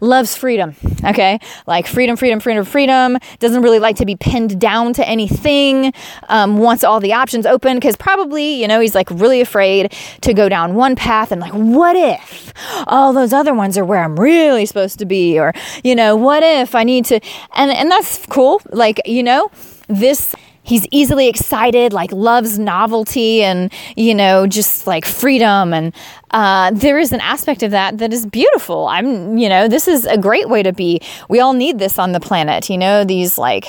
loves 0.00 0.36
freedom. 0.36 0.74
Okay. 1.04 1.38
Like 1.66 1.86
freedom, 1.86 2.16
freedom, 2.16 2.40
freedom, 2.40 2.64
freedom. 2.64 3.18
Doesn't 3.38 3.62
really 3.62 3.78
like 3.78 3.96
to 3.96 4.06
be 4.06 4.16
pinned 4.16 4.60
down 4.60 4.92
to 4.94 5.08
anything. 5.08 5.92
Um, 6.28 6.58
wants 6.58 6.84
all 6.84 7.00
the 7.00 7.12
options 7.12 7.46
open 7.46 7.76
because 7.76 7.96
probably, 7.96 8.60
you 8.60 8.68
know, 8.68 8.80
he's 8.80 8.94
like 8.94 9.10
really 9.10 9.40
afraid 9.40 9.94
to 10.22 10.34
go 10.34 10.48
down 10.48 10.74
one 10.74 10.96
path 10.96 11.32
and 11.32 11.40
like, 11.40 11.52
what 11.52 11.96
if 11.96 12.52
all 12.86 13.12
those 13.12 13.32
other 13.32 13.54
ones 13.54 13.76
are 13.78 13.84
where 13.84 14.02
I'm 14.02 14.18
really 14.18 14.66
supposed 14.66 14.98
to 15.00 15.06
be? 15.06 15.38
Or, 15.38 15.52
you 15.84 15.94
know, 15.94 16.16
what 16.16 16.42
if 16.42 16.74
I 16.74 16.84
need 16.84 17.04
to, 17.06 17.20
and, 17.54 17.70
and 17.70 17.90
that's 17.90 18.24
cool. 18.26 18.60
Like, 18.70 19.00
you 19.06 19.22
know, 19.22 19.50
this 19.88 20.34
he's 20.62 20.86
easily 20.90 21.28
excited, 21.28 21.92
like 21.92 22.12
loves 22.12 22.58
novelty 22.58 23.42
and, 23.42 23.72
you 23.96 24.14
know, 24.14 24.46
just 24.46 24.86
like 24.86 25.04
freedom. 25.04 25.74
And 25.74 25.92
uh, 26.30 26.70
there 26.72 26.98
is 26.98 27.12
an 27.12 27.20
aspect 27.20 27.62
of 27.62 27.70
that 27.72 27.98
that 27.98 28.12
is 28.12 28.26
beautiful. 28.26 28.86
I'm, 28.86 29.36
you 29.36 29.48
know, 29.48 29.68
this 29.68 29.88
is 29.88 30.04
a 30.04 30.16
great 30.16 30.48
way 30.48 30.62
to 30.62 30.72
be. 30.72 31.00
We 31.28 31.40
all 31.40 31.52
need 31.52 31.78
this 31.78 31.98
on 31.98 32.12
the 32.12 32.20
planet, 32.20 32.70
you 32.70 32.78
know, 32.78 33.04
these 33.04 33.36
like 33.36 33.66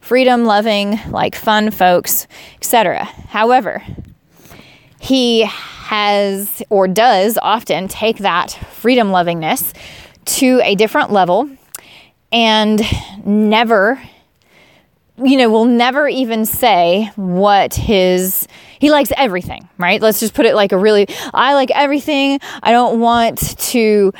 freedom 0.00 0.44
loving, 0.44 0.98
like 1.08 1.34
fun 1.34 1.70
folks, 1.70 2.26
etc. 2.56 3.04
However, 3.04 3.82
he 4.98 5.42
has 5.42 6.62
or 6.68 6.88
does 6.88 7.38
often 7.42 7.88
take 7.88 8.18
that 8.18 8.52
freedom 8.72 9.10
lovingness 9.10 9.72
to 10.24 10.60
a 10.62 10.74
different 10.74 11.10
level 11.10 11.48
and 12.32 12.80
never 13.24 14.00
you 15.22 15.36
know, 15.36 15.50
will 15.50 15.66
never 15.66 16.08
even 16.08 16.44
say 16.44 17.10
what 17.16 17.74
his 17.74 18.46
he 18.78 18.90
likes 18.90 19.12
everything, 19.16 19.68
right? 19.78 20.00
Let's 20.00 20.20
just 20.20 20.34
put 20.34 20.46
it 20.46 20.54
like 20.54 20.72
a 20.72 20.78
really 20.78 21.06
I 21.34 21.54
like 21.54 21.70
everything. 21.70 22.40
I 22.62 22.72
don't 22.72 23.00
want 23.00 23.58
to 23.58 24.12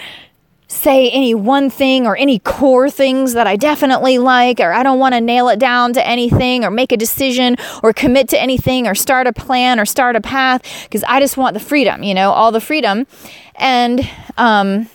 say 0.71 1.11
any 1.11 1.35
one 1.35 1.69
thing 1.69 2.07
or 2.07 2.17
any 2.17 2.39
core 2.39 2.89
things 2.89 3.33
that 3.33 3.47
I 3.47 3.57
definitely 3.57 4.19
like, 4.19 4.61
or 4.61 4.73
I 4.73 4.85
don't 4.85 5.01
want 5.01 5.15
to 5.15 5.21
nail 5.21 5.49
it 5.49 5.59
down 5.59 5.93
to 5.95 6.07
anything 6.07 6.65
or 6.65 6.71
make 6.71 6.93
a 6.93 6.97
decision 6.97 7.57
or 7.83 7.93
commit 7.93 8.29
to 8.29 8.41
anything 8.41 8.87
or 8.87 8.95
start 8.95 9.27
a 9.27 9.33
plan 9.33 9.81
or 9.81 9.85
start 9.85 10.15
a 10.15 10.21
path 10.21 10.63
because 10.85 11.03
I 11.05 11.19
just 11.19 11.37
want 11.37 11.55
the 11.55 11.61
freedom, 11.61 12.05
you 12.05 12.15
know, 12.15 12.31
all 12.31 12.53
the 12.53 12.61
freedom. 12.61 13.09
And, 13.57 14.09
um, 14.39 14.89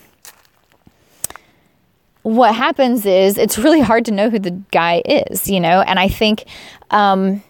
what 2.26 2.56
happens 2.56 3.06
is 3.06 3.38
it's 3.38 3.56
really 3.56 3.78
hard 3.78 4.04
to 4.04 4.10
know 4.10 4.28
who 4.28 4.40
the 4.40 4.50
guy 4.72 5.00
is, 5.04 5.48
you 5.48 5.60
know, 5.60 5.82
and 5.82 5.96
I 5.96 6.08
think 6.08 6.44
um, 6.90 7.40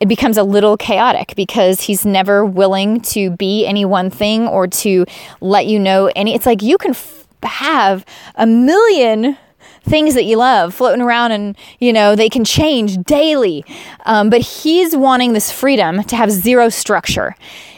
it 0.00 0.08
becomes 0.08 0.36
a 0.36 0.42
little 0.42 0.76
chaotic 0.76 1.34
because 1.36 1.80
he's 1.80 2.04
never 2.04 2.44
willing 2.44 3.00
to 3.02 3.30
be 3.30 3.64
any 3.64 3.84
one 3.84 4.10
thing 4.10 4.48
or 4.48 4.66
to 4.66 5.06
let 5.40 5.66
you 5.66 5.78
know 5.78 6.10
any. 6.16 6.34
It's 6.34 6.44
like 6.44 6.60
you 6.60 6.76
can 6.76 6.90
f- 6.90 7.28
have 7.44 8.04
a 8.34 8.48
million 8.48 9.38
things 9.84 10.14
that 10.14 10.24
you 10.24 10.38
love 10.38 10.74
floating 10.74 11.00
around 11.00 11.30
and 11.30 11.56
you 11.78 11.92
know 11.92 12.16
they 12.16 12.28
can 12.28 12.42
change 12.44 12.96
daily 13.04 13.62
um, 14.06 14.30
but 14.30 14.40
he's 14.40 14.96
wanting 14.96 15.34
this 15.34 15.52
freedom 15.52 16.02
to 16.04 16.16
have 16.16 16.30
zero 16.30 16.70
structure 16.70 17.36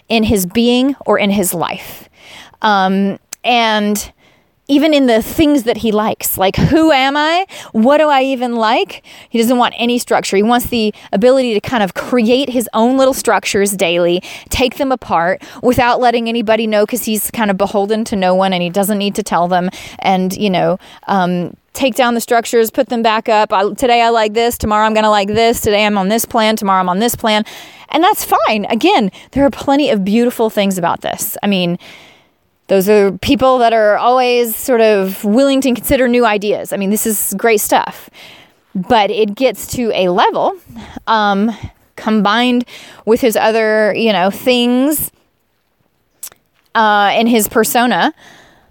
in 0.08 0.22
his 0.22 0.46
being 0.46 0.94
or 1.04 1.18
in 1.18 1.30
his 1.30 1.52
life 1.52 2.08
um, 2.62 3.18
and 3.42 4.12
even 4.68 4.92
in 4.92 5.06
the 5.06 5.22
things 5.22 5.62
that 5.64 5.78
he 5.78 5.92
likes. 5.92 6.36
Like, 6.36 6.56
who 6.56 6.90
am 6.90 7.16
I? 7.16 7.46
What 7.72 7.98
do 7.98 8.08
I 8.08 8.22
even 8.22 8.56
like? 8.56 9.04
He 9.28 9.38
doesn't 9.38 9.58
want 9.58 9.74
any 9.76 9.98
structure. 9.98 10.36
He 10.36 10.42
wants 10.42 10.66
the 10.66 10.92
ability 11.12 11.54
to 11.54 11.60
kind 11.60 11.82
of 11.82 11.94
create 11.94 12.48
his 12.48 12.68
own 12.74 12.96
little 12.96 13.14
structures 13.14 13.72
daily, 13.72 14.20
take 14.48 14.76
them 14.76 14.90
apart 14.90 15.42
without 15.62 16.00
letting 16.00 16.28
anybody 16.28 16.66
know 16.66 16.84
because 16.84 17.04
he's 17.04 17.30
kind 17.30 17.50
of 17.50 17.56
beholden 17.56 18.04
to 18.06 18.16
no 18.16 18.34
one 18.34 18.52
and 18.52 18.62
he 18.62 18.70
doesn't 18.70 18.98
need 18.98 19.14
to 19.14 19.22
tell 19.22 19.48
them. 19.48 19.70
And, 20.00 20.36
you 20.36 20.50
know, 20.50 20.78
um, 21.06 21.56
take 21.72 21.94
down 21.94 22.14
the 22.14 22.20
structures, 22.20 22.70
put 22.70 22.88
them 22.88 23.02
back 23.02 23.28
up. 23.28 23.52
I, 23.52 23.72
today 23.74 24.00
I 24.00 24.08
like 24.08 24.32
this, 24.32 24.58
tomorrow 24.58 24.86
I'm 24.86 24.94
going 24.94 25.04
to 25.04 25.10
like 25.10 25.28
this, 25.28 25.60
today 25.60 25.84
I'm 25.84 25.98
on 25.98 26.08
this 26.08 26.24
plan, 26.24 26.56
tomorrow 26.56 26.80
I'm 26.80 26.88
on 26.88 26.98
this 26.98 27.14
plan. 27.14 27.44
And 27.90 28.02
that's 28.02 28.24
fine. 28.24 28.64
Again, 28.64 29.12
there 29.32 29.44
are 29.44 29.50
plenty 29.50 29.90
of 29.90 30.04
beautiful 30.04 30.50
things 30.50 30.76
about 30.78 31.02
this. 31.02 31.36
I 31.42 31.46
mean, 31.46 31.78
those 32.68 32.88
are 32.88 33.12
people 33.18 33.58
that 33.58 33.72
are 33.72 33.96
always 33.96 34.56
sort 34.56 34.80
of 34.80 35.22
willing 35.24 35.60
to 35.60 35.72
consider 35.72 36.08
new 36.08 36.26
ideas. 36.26 36.72
I 36.72 36.76
mean, 36.76 36.90
this 36.90 37.06
is 37.06 37.34
great 37.36 37.60
stuff. 37.60 38.10
But 38.74 39.10
it 39.10 39.34
gets 39.34 39.66
to 39.68 39.90
a 39.94 40.08
level 40.08 40.54
um, 41.06 41.56
combined 41.96 42.66
with 43.06 43.20
his 43.20 43.36
other, 43.36 43.94
you 43.94 44.12
know, 44.12 44.30
things 44.30 45.10
uh, 46.74 47.14
in 47.16 47.26
his 47.26 47.48
persona 47.48 48.12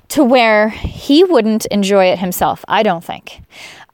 to 0.09 0.23
where 0.23 0.69
he 0.69 1.23
wouldn't 1.23 1.65
enjoy 1.67 2.05
it 2.05 2.19
himself. 2.19 2.63
I 2.67 2.83
don't 2.83 3.03
think. 3.03 3.41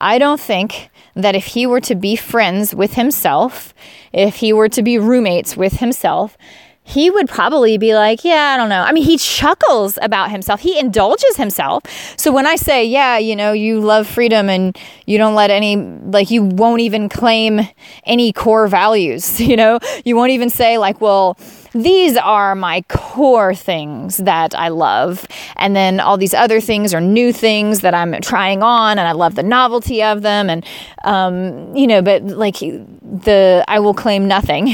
I 0.02 0.18
don't 0.18 0.40
think 0.40 0.90
that 1.16 1.36
if 1.36 1.46
he 1.46 1.66
were 1.66 1.82
to 1.82 1.96
be 1.96 2.16
friends 2.16 2.76
with 2.76 2.96
himself, 2.96 3.74
if 4.12 4.36
he 4.36 4.52
were 4.52 4.70
to 4.70 4.82
be 4.82 4.98
roommates 4.98 5.56
with 5.56 5.74
himself, 5.74 6.38
he 6.84 7.10
would 7.10 7.30
probably 7.30 7.78
be 7.78 7.94
like, 7.94 8.24
Yeah, 8.24 8.54
I 8.54 8.58
don't 8.58 8.70
know. 8.70 8.82
I 8.82 8.92
mean, 8.92 9.04
he 9.04 9.18
chuckles 9.18 9.98
about 10.02 10.32
himself, 10.32 10.62
he 10.62 10.78
indulges 10.80 11.38
himself. 11.38 11.84
So 12.18 12.32
when 12.32 12.48
I 12.48 12.56
say, 12.56 12.84
Yeah, 12.84 13.18
you 13.18 13.36
know, 13.36 13.54
you 13.54 13.80
love 13.80 14.08
freedom 14.08 14.50
and 14.50 14.78
you 15.06 15.18
don't 15.18 15.36
let 15.36 15.52
any, 15.52 15.76
like, 15.78 16.32
you 16.32 16.44
won't 16.44 16.82
even 16.82 17.10
claim 17.10 17.62
any 18.06 18.34
core 18.34 18.68
values, 18.68 19.40
you 19.52 19.56
know, 19.56 19.80
you 20.06 20.16
won't 20.16 20.32
even 20.32 20.50
say, 20.50 20.78
like, 20.78 21.02
well, 21.02 21.38
these 21.74 22.18
are 22.18 22.56
my 22.56 22.82
core 22.90 23.56
things 23.56 24.18
that 24.18 24.54
I 24.56 24.70
love. 24.70 25.26
And 25.56 25.76
then 25.76 26.00
all 26.00 26.18
these 26.18 26.34
other 26.34 26.60
things 26.60 26.94
are 26.94 27.02
new 27.02 27.32
things 27.32 27.82
that 27.82 27.94
I'm 27.94 28.20
trying 28.22 28.62
on, 28.64 29.00
and 29.00 29.08
I 29.08 29.14
love 29.14 29.36
the 29.36 29.44
novelty 29.44 30.04
of 30.04 30.22
them. 30.22 30.50
And, 30.50 30.66
um, 31.04 31.76
you 31.76 31.88
know, 31.88 32.02
but 32.02 32.24
like 32.24 32.60
the 32.60 33.64
I 33.68 33.80
will 33.80 33.94
claim 33.94 34.28
nothing, 34.28 34.74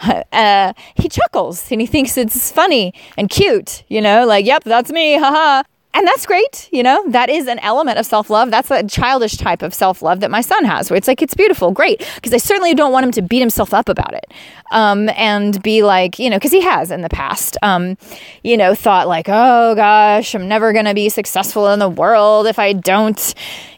uh, 0.32 0.72
he 0.94 1.08
chuckles 1.08 1.70
and 1.70 1.80
he 1.80 1.86
thinks 1.86 2.16
it's 2.16 2.50
funny 2.50 2.94
and 3.16 3.28
cute, 3.28 3.84
you 3.88 4.00
know, 4.00 4.26
like, 4.26 4.46
yep, 4.46 4.64
that's 4.64 4.90
me, 4.90 5.18
haha. 5.18 5.62
And 5.96 6.06
that's 6.06 6.26
great, 6.26 6.68
you 6.72 6.82
know, 6.82 7.02
that 7.08 7.30
is 7.30 7.46
an 7.46 7.58
element 7.60 7.98
of 7.98 8.04
self 8.04 8.28
love. 8.28 8.50
That's 8.50 8.70
a 8.70 8.82
childish 8.82 9.38
type 9.38 9.62
of 9.62 9.72
self 9.72 10.02
love 10.02 10.20
that 10.20 10.30
my 10.30 10.42
son 10.42 10.66
has, 10.66 10.90
where 10.90 10.98
it's 10.98 11.08
like, 11.08 11.22
it's 11.22 11.32
beautiful, 11.32 11.70
great. 11.70 12.06
Because 12.16 12.34
I 12.34 12.36
certainly 12.36 12.74
don't 12.74 12.92
want 12.92 13.06
him 13.06 13.12
to 13.12 13.22
beat 13.22 13.40
himself 13.40 13.72
up 13.72 13.88
about 13.88 14.12
it 14.12 14.30
um, 14.72 15.08
and 15.16 15.62
be 15.62 15.82
like, 15.82 16.18
you 16.18 16.28
know, 16.28 16.36
because 16.36 16.52
he 16.52 16.60
has 16.60 16.90
in 16.90 17.00
the 17.00 17.08
past, 17.08 17.56
um, 17.62 17.96
you 18.44 18.58
know, 18.58 18.74
thought 18.74 19.08
like, 19.08 19.26
oh 19.30 19.74
gosh, 19.74 20.34
I'm 20.34 20.46
never 20.46 20.74
going 20.74 20.84
to 20.84 20.92
be 20.92 21.08
successful 21.08 21.68
in 21.68 21.78
the 21.78 21.88
world 21.88 22.46
if 22.46 22.58
I 22.58 22.74
don't, 22.74 23.34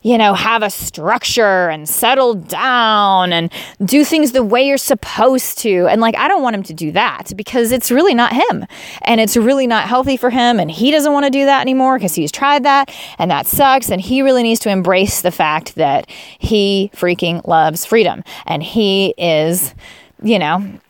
you 0.08 0.16
know, 0.16 0.32
have 0.32 0.62
a 0.62 0.70
structure 0.70 1.68
and 1.68 1.86
settle 1.86 2.32
down 2.32 3.30
and 3.30 3.52
do 3.84 4.06
things 4.06 4.32
the 4.32 4.42
way 4.42 4.66
you're 4.66 4.78
supposed 4.78 5.58
to. 5.58 5.86
And 5.86 6.00
like, 6.00 6.16
I 6.16 6.28
don't 6.28 6.42
want 6.42 6.56
him 6.56 6.62
to 6.62 6.72
do 6.72 6.92
that 6.92 7.34
because 7.36 7.72
it's 7.72 7.90
really 7.90 8.14
not 8.14 8.32
him 8.32 8.64
and 9.02 9.20
it's 9.20 9.36
really 9.36 9.66
not 9.66 9.86
healthy 9.86 10.16
for 10.16 10.30
him. 10.30 10.58
And 10.58 10.70
he 10.70 10.90
doesn't 10.90 11.12
want 11.12 11.26
to 11.26 11.30
do 11.30 11.44
that 11.44 11.60
anymore 11.60 11.98
because 11.98 12.14
he's 12.14 12.32
tried 12.32 12.62
that 12.62 12.90
and 13.18 13.30
that 13.30 13.46
sucks. 13.46 13.90
And 13.90 14.00
he 14.00 14.22
really 14.22 14.42
needs 14.42 14.60
to 14.60 14.70
embrace 14.70 15.20
the 15.20 15.30
fact 15.30 15.74
that 15.74 16.08
he 16.38 16.90
freaking 16.94 17.46
loves 17.46 17.84
freedom 17.84 18.24
and 18.46 18.62
he 18.62 19.12
is, 19.18 19.74
you 20.22 20.38
know, 20.38 20.80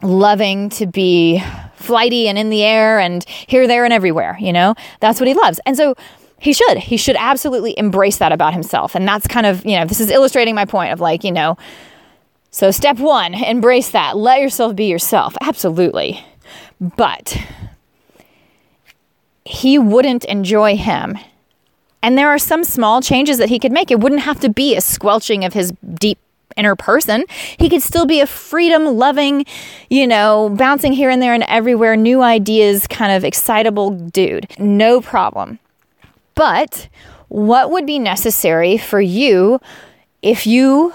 loving 0.00 0.70
to 0.70 0.86
be 0.86 1.42
flighty 1.74 2.26
and 2.26 2.38
in 2.38 2.48
the 2.48 2.62
air 2.62 2.98
and 2.98 3.22
here, 3.28 3.66
there, 3.66 3.84
and 3.84 3.92
everywhere. 3.92 4.38
You 4.40 4.54
know, 4.54 4.74
that's 5.00 5.20
what 5.20 5.28
he 5.28 5.34
loves. 5.34 5.60
And 5.66 5.76
so, 5.76 5.94
he 6.38 6.52
should. 6.52 6.78
He 6.78 6.96
should 6.96 7.16
absolutely 7.18 7.78
embrace 7.78 8.18
that 8.18 8.32
about 8.32 8.52
himself. 8.52 8.94
And 8.94 9.06
that's 9.08 9.26
kind 9.26 9.46
of, 9.46 9.64
you 9.64 9.78
know, 9.78 9.84
this 9.86 10.00
is 10.00 10.10
illustrating 10.10 10.54
my 10.54 10.64
point 10.64 10.92
of 10.92 11.00
like, 11.00 11.24
you 11.24 11.32
know, 11.32 11.56
so 12.50 12.70
step 12.70 12.98
one, 12.98 13.34
embrace 13.34 13.90
that. 13.90 14.16
Let 14.16 14.40
yourself 14.40 14.76
be 14.76 14.86
yourself. 14.86 15.36
Absolutely. 15.40 16.24
But 16.80 17.36
he 19.44 19.78
wouldn't 19.78 20.24
enjoy 20.26 20.76
him 20.76 21.18
And 22.02 22.16
there 22.16 22.28
are 22.28 22.38
some 22.38 22.62
small 22.62 23.00
changes 23.02 23.38
that 23.38 23.48
he 23.48 23.58
could 23.58 23.72
make. 23.72 23.90
It 23.90 23.98
wouldn't 23.98 24.20
have 24.22 24.38
to 24.40 24.48
be 24.48 24.76
a 24.76 24.80
squelching 24.80 25.44
of 25.44 25.52
his 25.54 25.72
deep 25.98 26.18
inner 26.56 26.76
person. 26.76 27.24
He 27.58 27.68
could 27.68 27.82
still 27.82 28.06
be 28.06 28.20
a 28.20 28.26
freedom 28.26 28.96
loving, 28.96 29.44
you 29.90 30.06
know, 30.06 30.54
bouncing 30.56 30.92
here 30.92 31.10
and 31.10 31.20
there 31.20 31.34
and 31.34 31.42
everywhere, 31.48 31.96
new 31.96 32.22
ideas, 32.22 32.86
kind 32.86 33.12
of 33.12 33.24
excitable 33.24 33.90
dude. 33.90 34.46
No 34.58 35.00
problem. 35.00 35.58
But 36.36 36.88
what 37.28 37.72
would 37.72 37.86
be 37.86 37.98
necessary 37.98 38.78
for 38.78 39.00
you 39.00 39.58
if 40.22 40.46
you 40.46 40.92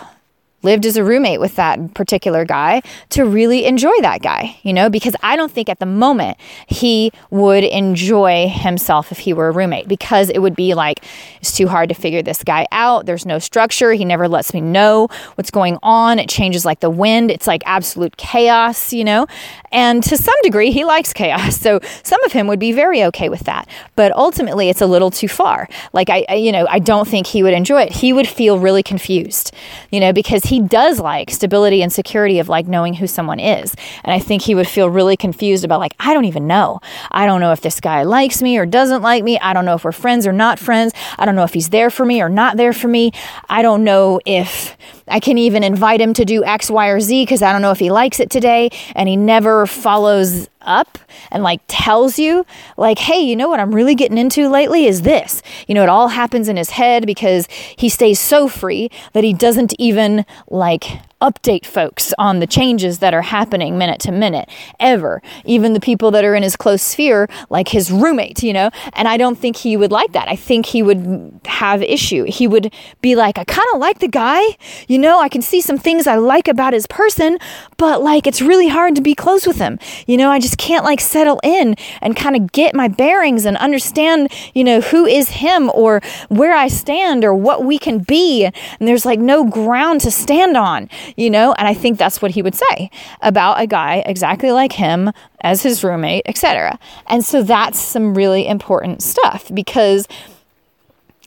lived 0.64 0.86
as 0.86 0.98
a 0.98 1.04
roommate 1.04 1.40
with 1.40 1.56
that 1.56 1.94
particular 1.94 2.46
guy 2.46 2.82
to 3.10 3.26
really 3.26 3.66
enjoy 3.66 3.94
that 4.02 4.22
guy, 4.22 4.58
you 4.64 4.74
know, 4.74 4.90
because 4.90 5.16
I 5.24 5.36
don't 5.36 5.52
think 5.52 5.70
at 5.70 5.80
the 5.80 5.86
moment 5.86 6.38
he 6.68 7.12
would 7.30 7.64
enjoy 7.64 8.48
himself 8.50 9.12
if 9.12 9.20
he 9.20 9.34
were 9.34 9.48
a 9.48 9.52
roommate 9.52 9.88
because 9.88 10.30
it 10.30 10.40
would 10.40 10.56
be 10.56 10.74
like, 10.74 11.04
it's 11.40 11.56
too 11.56 11.68
hard 11.68 11.90
to 11.90 11.96
figure 11.96 12.22
this 12.22 12.44
guy 12.44 12.68
out. 12.72 13.06
There's 13.06 13.26
no 13.26 13.40
structure. 13.40 13.94
He 13.94 14.06
never 14.06 14.28
lets 14.28 14.54
me 14.54 14.62
know 14.62 15.08
what's 15.36 15.52
going 15.52 15.78
on. 15.84 16.20
It 16.20 16.30
changes 16.30 16.66
like 16.66 16.80
the 16.80 16.90
wind. 16.90 17.32
It's 17.32 17.48
like 17.48 17.64
absolute 17.66 18.18
chaos, 18.18 18.94
you 18.94 19.04
know, 19.04 19.28
and 19.72 20.04
to 20.04 20.18
some 20.18 20.36
degree, 20.44 20.72
he 20.72 20.86
likes 20.86 21.14
chaos. 21.14 21.60
So 21.72 21.80
some 22.02 22.22
of 22.24 22.32
him 22.32 22.48
would 22.48 22.60
be 22.60 22.72
very 22.72 23.04
okay 23.04 23.30
with 23.30 23.42
that. 23.42 23.68
But 23.96 24.12
ultimately, 24.14 24.70
it's 24.70 24.82
a 24.82 24.88
little 24.88 25.12
too 25.12 25.28
far. 25.28 25.70
Like, 25.94 26.10
I, 26.10 26.26
you 26.34 26.52
know, 26.52 26.66
I 26.70 26.80
don't 26.80 27.08
think 27.08 27.28
he 27.28 27.44
would 27.44 27.54
enjoy 27.54 27.84
it. 27.84 27.92
He 27.92 28.12
would 28.12 28.28
feel 28.28 28.58
really 28.58 28.82
confused, 28.82 29.54
you 29.92 30.00
know, 30.00 30.12
because 30.12 30.44
he 30.52 30.60
does 30.60 31.00
like 31.00 31.32
stability 31.32 31.82
and 31.82 31.94
security 31.94 32.38
of 32.40 32.50
like 32.50 32.68
knowing 32.68 32.94
who 32.94 33.08
someone 33.08 33.40
is. 33.40 33.74
And 34.04 34.14
I 34.14 34.20
think 34.20 34.42
he 34.42 34.54
would 34.54 34.68
feel 34.68 34.90
really 34.90 35.16
confused 35.16 35.64
about 35.64 35.80
like, 35.80 35.96
I 35.98 36.14
don't 36.14 36.26
even 36.26 36.46
know. 36.46 36.82
I 37.10 37.26
don't 37.26 37.40
know 37.40 37.54
if 37.54 37.62
this 37.62 37.80
guy 37.80 38.04
likes 38.04 38.42
me 38.42 38.58
or 38.58 38.66
doesn't 38.66 39.02
like 39.02 39.24
me. 39.24 39.40
I 39.40 39.54
don't 39.54 39.64
know 39.64 39.76
if 39.76 39.86
we're 39.86 39.94
friends 39.94 40.28
or 40.28 40.34
not 40.34 40.60
friends. 40.60 40.94
I 41.18 41.26
don't 41.26 41.38
know 41.38 41.44
if 41.44 41.54
he's 41.54 41.70
there 41.70 41.90
for 41.90 42.06
me 42.06 42.22
or 42.22 42.28
not 42.28 42.58
there 42.58 42.74
for 42.74 42.90
me. 42.90 43.14
I 43.50 43.62
don't 43.62 43.86
know 43.86 44.20
if 44.26 44.76
I 45.08 45.22
can 45.22 45.38
even 45.38 45.64
invite 45.64 46.02
him 46.02 46.14
to 46.16 46.26
do 46.26 46.44
X, 46.44 46.70
Y, 46.70 46.88
or 46.88 47.00
Z 47.00 47.24
because 47.24 47.42
I 47.42 47.54
don't 47.54 47.62
know 47.62 47.72
if 47.72 47.80
he 47.80 47.90
likes 47.90 48.20
it 48.20 48.30
today. 48.30 48.72
And 48.94 49.08
he 49.08 49.16
never 49.16 49.66
follows 49.66 50.50
up 50.64 50.98
and 51.32 51.44
like 51.44 51.62
tells 51.68 52.20
you 52.20 52.46
like 52.78 53.00
hey 53.00 53.20
you 53.20 53.36
know 53.36 53.50
what 53.50 53.60
i'm 53.60 53.74
really 53.74 53.96
getting 53.96 54.18
into 54.18 54.50
lately 54.50 54.86
is 54.86 55.02
this. 55.02 55.42
You 55.68 55.76
know 55.76 55.84
it 55.84 55.90
all 55.90 56.10
happens 56.10 56.48
in 56.48 56.58
his 56.58 56.72
head 56.72 57.06
because 57.06 57.48
he 57.76 57.90
stays 57.90 58.20
so 58.20 58.48
free 58.48 58.90
that 59.14 59.24
he 59.24 59.34
doesn't 59.34 59.74
even 59.80 60.26
like 60.50 60.86
update 61.22 61.66
folks 61.66 62.14
on 62.18 62.40
the 62.40 62.48
changes 62.48 63.00
that 63.00 63.14
are 63.14 63.22
happening 63.22 63.78
minute 63.78 64.00
to 64.02 64.12
minute 64.12 64.50
ever. 64.80 65.22
Even 65.46 65.74
the 65.74 65.80
people 65.80 66.12
that 66.12 66.26
are 66.26 66.36
in 66.36 66.44
his 66.44 66.56
close 66.56 66.82
sphere 66.82 67.28
like 67.50 67.70
his 67.70 67.92
roommate 67.92 68.44
you 68.44 68.54
know? 68.54 68.70
And 68.94 69.08
i 69.08 69.18
don't 69.18 69.38
think 69.38 69.58
he 69.58 69.78
would 69.78 69.92
like 69.92 70.12
that. 70.14 70.28
I 70.28 70.36
think 70.36 70.66
he 70.66 70.84
would 70.84 71.40
have 71.46 71.82
issue. 71.82 72.24
He 72.26 72.48
would 72.48 72.74
be 73.02 73.16
like 73.16 73.38
i 73.38 73.44
kind 73.44 73.68
of 73.74 73.80
like 73.80 74.00
the 74.00 74.08
guy 74.08 74.42
you 74.88 74.98
know? 74.98 75.20
I 75.20 75.30
can 75.30 75.42
see 75.42 75.62
some 75.62 75.78
things 75.78 76.08
i 76.08 76.16
like 76.16 76.48
about 76.48 76.74
his 76.74 76.88
person 76.88 77.38
but 77.78 78.02
like 78.02 78.28
it's 78.28 78.42
really 78.42 78.68
hard 78.68 78.96
to 78.96 79.02
be 79.02 79.16
close 79.16 79.46
with 79.48 79.58
him. 79.58 79.80
You 80.08 80.18
know 80.18 80.30
i 80.32 80.40
just 80.40 80.58
can't 80.58 80.84
like 80.84 81.00
settle 81.00 81.40
in 81.44 81.76
and 82.02 82.16
kind 82.16 82.36
of 82.36 82.52
get 82.52 82.76
my 82.76 82.88
bearings 82.88 83.46
and 83.46 83.58
understand 83.58 84.32
you 84.54 84.64
know 84.64 84.82
who 84.82 85.06
is 85.06 85.30
him 85.30 85.70
or 85.74 86.02
where 86.30 86.54
i 86.54 86.68
stand 86.68 87.24
or 87.24 87.34
what 87.34 87.64
we 87.64 87.78
can 87.78 88.00
be. 88.00 88.46
And 88.46 88.88
there's 88.88 89.06
like 89.06 89.20
no 89.20 89.44
ground 89.46 90.02
to 90.02 90.12
stand 90.12 90.58
on 90.58 90.90
you 91.16 91.30
know? 91.30 91.54
And 91.54 91.68
I 91.68 91.74
think 91.74 91.98
that's 91.98 92.22
what 92.22 92.32
he 92.32 92.42
would 92.42 92.56
say 92.56 92.90
about 93.22 93.60
a 93.60 93.68
guy 93.68 94.04
exactly 94.06 94.52
like 94.52 94.74
him 94.74 95.12
as 95.42 95.64
his 95.64 95.84
roommate, 95.84 96.24
etc. 96.26 96.80
And 97.08 97.24
so 97.24 97.44
that's 97.44 97.80
some 97.80 98.14
really 98.14 98.48
important 98.48 99.02
stuff 99.02 99.52
because 99.54 100.08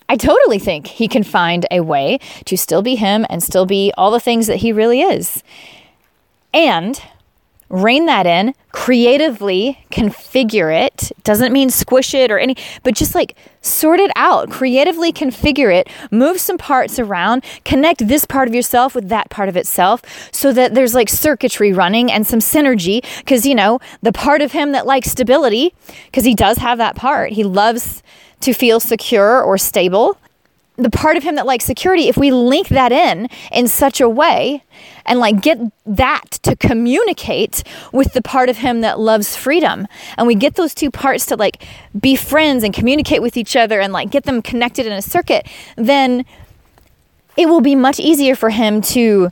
I 0.09 0.17
totally 0.17 0.59
think 0.59 0.87
he 0.87 1.09
can 1.09 1.23
find 1.23 1.67
a 1.71 1.81
way 1.81 2.19
to 2.45 2.57
still 2.57 2.83
be 2.83 2.95
him 2.97 3.25
and 3.31 3.43
still 3.43 3.67
be 3.67 3.93
all 3.97 4.11
the 4.11 4.21
things 4.21 4.47
that 4.47 4.59
he 4.59 4.73
really 4.73 5.01
is. 5.01 5.43
And 6.53 7.01
rein 7.69 8.07
that 8.07 8.27
in, 8.27 8.55
creatively 8.73 9.85
configure 9.91 10.75
it. 10.87 11.13
Doesn't 11.23 11.53
mean 11.53 11.71
squish 11.71 12.15
it 12.15 12.31
or 12.31 12.39
any, 12.39 12.57
but 12.83 12.95
just 12.95 13.15
like 13.15 13.37
sort 13.61 14.01
it 14.01 14.11
out, 14.17 14.51
creatively 14.51 15.13
configure 15.13 15.75
it, 15.75 15.89
move 16.11 16.39
some 16.39 16.59
parts 16.59 16.99
around, 16.99 17.45
connect 17.65 18.07
this 18.07 18.25
part 18.25 18.49
of 18.49 18.55
yourself 18.55 18.95
with 18.95 19.09
that 19.09 19.31
part 19.31 19.49
of 19.49 19.57
itself 19.57 20.03
so 20.33 20.53
that 20.53 20.75
there's 20.75 20.95
like 20.95 21.09
circuitry 21.09 21.73
running 21.73 22.11
and 22.11 22.27
some 22.27 22.41
synergy. 22.41 23.05
Because, 23.19 23.47
you 23.47 23.55
know, 23.55 23.81
the 24.03 24.13
part 24.13 24.43
of 24.43 24.53
him 24.53 24.73
that 24.73 24.87
likes 24.87 25.11
stability, 25.11 25.75
because 26.07 26.25
he 26.25 26.35
does 26.35 26.59
have 26.59 26.79
that 26.79 26.97
part, 26.97 27.33
he 27.33 27.45
loves 27.45 28.03
to 28.41 28.53
feel 28.53 28.79
secure 28.81 29.43
or 29.43 29.57
stable 29.57 30.19
the 30.77 30.91
part 30.91 31.17
of 31.17 31.23
him 31.23 31.37
that 31.37 31.47
likes 31.47 31.65
security, 31.65 32.09
if 32.09 32.17
we 32.17 32.33
link 32.33 32.69
that 32.69 32.91
in 32.91 33.29
in 33.53 33.69
such 33.69 34.01
a 34.01 34.09
way 34.09 34.65
and 35.07 35.21
like 35.21 35.41
get 35.41 35.59
that 35.87 36.31
to 36.43 36.57
communicate 36.57 37.63
with 37.93 38.13
the 38.13 38.23
part 38.23 38.49
of 38.49 38.59
him 38.59 38.81
that 38.81 38.99
loves 38.99 39.37
freedom, 39.37 39.87
and 40.19 40.27
we 40.27 40.35
get 40.35 40.57
those 40.57 40.75
two 40.75 40.91
parts 40.91 41.27
to 41.27 41.37
like 41.37 41.65
be 41.99 42.17
friends 42.17 42.65
and 42.65 42.75
communicate 42.75 43.23
with 43.23 43.37
each 43.37 43.55
other 43.55 43.81
and 43.81 43.93
like 43.93 44.11
get 44.11 44.25
them 44.25 44.43
connected 44.43 44.87
in 44.87 44.93
a 44.93 45.03
circuit, 45.03 45.47
then 45.77 46.25
it 47.37 47.47
will 47.47 47.61
be 47.61 47.75
much 47.75 48.01
easier 48.01 48.35
for 48.35 48.51
him 48.51 48.81
to 48.81 49.31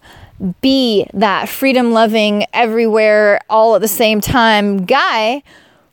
be 0.61 1.07
that 1.15 1.49
freedom 1.49 1.93
loving, 1.93 2.45
everywhere, 2.53 3.41
all 3.49 3.77
at 3.77 3.81
the 3.81 3.89
same 3.89 4.21
time 4.21 4.85
guy 4.85 5.43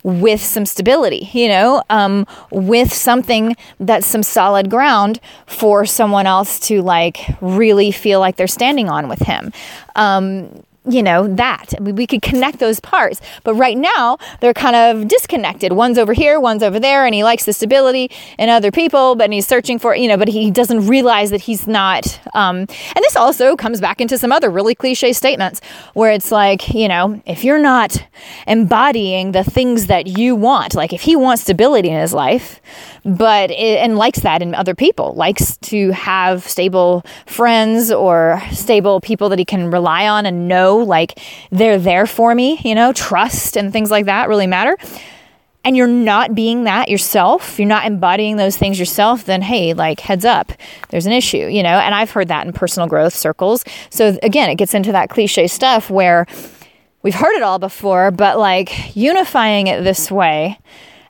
with 0.03 0.41
some 0.41 0.65
stability, 0.65 1.29
you 1.33 1.47
know, 1.47 1.83
um, 1.89 2.25
with 2.51 2.93
something 2.93 3.55
that's 3.79 4.07
some 4.07 4.23
solid 4.23 4.69
ground 4.69 5.19
for 5.45 5.85
someone 5.85 6.25
else 6.25 6.59
to 6.59 6.81
like 6.81 7.19
really 7.41 7.91
feel 7.91 8.19
like 8.19 8.35
they're 8.37 8.47
standing 8.47 8.89
on 8.89 9.09
with 9.09 9.19
him. 9.19 9.51
Um, 9.95 10.63
you 10.87 11.03
know, 11.03 11.27
that. 11.27 11.73
I 11.77 11.81
mean, 11.81 11.95
we 11.95 12.07
could 12.07 12.21
connect 12.21 12.59
those 12.59 12.79
parts. 12.79 13.21
But 13.43 13.55
right 13.55 13.77
now, 13.77 14.17
they're 14.39 14.53
kind 14.53 14.75
of 14.75 15.07
disconnected. 15.07 15.73
One's 15.73 15.97
over 15.97 16.13
here, 16.13 16.39
one's 16.39 16.63
over 16.63 16.79
there, 16.79 17.05
and 17.05 17.13
he 17.13 17.23
likes 17.23 17.45
the 17.45 17.53
stability 17.53 18.09
in 18.37 18.49
other 18.49 18.71
people, 18.71 19.15
but 19.15 19.31
he's 19.31 19.45
searching 19.45 19.77
for, 19.77 19.95
you 19.95 20.07
know, 20.07 20.17
but 20.17 20.29
he 20.29 20.49
doesn't 20.51 20.87
realize 20.87 21.31
that 21.31 21.41
he's 21.41 21.67
not. 21.67 22.19
Um, 22.33 22.59
and 22.59 23.03
this 23.03 23.15
also 23.15 23.55
comes 23.55 23.81
back 23.81 23.99
into 23.99 24.17
some 24.17 24.31
other 24.31 24.49
really 24.49 24.73
cliche 24.73 25.13
statements 25.13 25.61
where 25.93 26.11
it's 26.11 26.31
like, 26.31 26.73
you 26.73 26.87
know, 26.87 27.21
if 27.25 27.43
you're 27.43 27.59
not 27.59 28.05
embodying 28.47 29.33
the 29.33 29.43
things 29.43 29.87
that 29.87 30.07
you 30.07 30.35
want, 30.35 30.75
like 30.75 30.93
if 30.93 31.01
he 31.01 31.15
wants 31.15 31.43
stability 31.43 31.89
in 31.89 31.99
his 31.99 32.13
life, 32.13 32.61
but 33.09 33.49
it, 33.49 33.79
and 33.79 33.97
likes 33.97 34.19
that 34.19 34.41
in 34.41 34.53
other 34.53 34.75
people, 34.75 35.13
likes 35.15 35.57
to 35.57 35.91
have 35.91 36.47
stable 36.47 37.03
friends 37.25 37.91
or 37.91 38.41
stable 38.51 39.01
people 39.01 39.29
that 39.29 39.39
he 39.39 39.45
can 39.45 39.71
rely 39.71 40.07
on 40.07 40.25
and 40.25 40.47
know 40.47 40.77
like 40.77 41.19
they're 41.49 41.79
there 41.79 42.05
for 42.05 42.35
me, 42.35 42.59
you 42.63 42.75
know, 42.75 42.93
trust 42.93 43.57
and 43.57 43.73
things 43.73 43.89
like 43.89 44.05
that 44.05 44.29
really 44.29 44.47
matter. 44.47 44.77
And 45.65 45.75
you're 45.75 45.87
not 45.87 46.35
being 46.35 46.63
that 46.65 46.87
yourself, 46.87 47.59
you're 47.59 47.67
not 47.67 47.85
embodying 47.85 48.37
those 48.37 48.55
things 48.55 48.79
yourself, 48.79 49.25
then 49.25 49.41
hey, 49.41 49.73
like 49.73 49.99
heads 49.99 50.23
up, 50.23 50.51
there's 50.89 51.05
an 51.05 51.11
issue, 51.11 51.47
you 51.47 51.63
know? 51.63 51.79
And 51.79 51.93
I've 51.93 52.11
heard 52.11 52.27
that 52.29 52.45
in 52.45 52.53
personal 52.53 52.87
growth 52.87 53.13
circles. 53.13 53.65
So 53.89 54.17
again, 54.23 54.49
it 54.49 54.55
gets 54.55 54.73
into 54.73 54.91
that 54.91 55.09
cliche 55.09 55.47
stuff 55.47 55.89
where 55.89 56.27
we've 57.01 57.15
heard 57.15 57.35
it 57.35 57.43
all 57.43 57.59
before, 57.59 58.11
but 58.11 58.37
like 58.37 58.95
unifying 58.95 59.67
it 59.67 59.83
this 59.83 60.11
way 60.11 60.59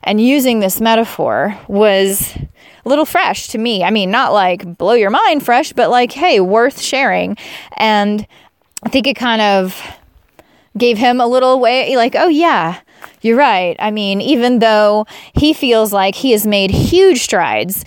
and 0.02 0.20
using 0.20 0.60
this 0.60 0.80
metaphor 0.80 1.58
was 1.68 2.36
a 2.84 2.88
little 2.88 3.04
fresh 3.04 3.48
to 3.48 3.58
me. 3.58 3.84
I 3.84 3.90
mean, 3.90 4.10
not 4.10 4.32
like 4.32 4.78
blow 4.78 4.94
your 4.94 5.10
mind 5.10 5.44
fresh, 5.44 5.72
but 5.72 5.90
like, 5.90 6.12
hey, 6.12 6.40
worth 6.40 6.80
sharing. 6.80 7.36
And 7.76 8.26
I 8.82 8.88
think 8.88 9.06
it 9.06 9.16
kind 9.16 9.42
of 9.42 9.80
gave 10.78 10.98
him 10.98 11.20
a 11.20 11.26
little 11.26 11.60
way, 11.60 11.96
like, 11.96 12.14
oh, 12.16 12.28
yeah, 12.28 12.80
you're 13.20 13.36
right. 13.36 13.76
I 13.78 13.90
mean, 13.90 14.20
even 14.20 14.60
though 14.60 15.06
he 15.34 15.52
feels 15.52 15.92
like 15.92 16.14
he 16.14 16.32
has 16.32 16.46
made 16.46 16.70
huge 16.70 17.22
strides 17.22 17.84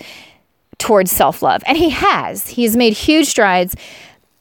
towards 0.78 1.10
self 1.10 1.42
love, 1.42 1.62
and 1.66 1.76
he 1.76 1.90
has, 1.90 2.48
he 2.48 2.64
has 2.64 2.76
made 2.76 2.92
huge 2.92 3.26
strides 3.26 3.74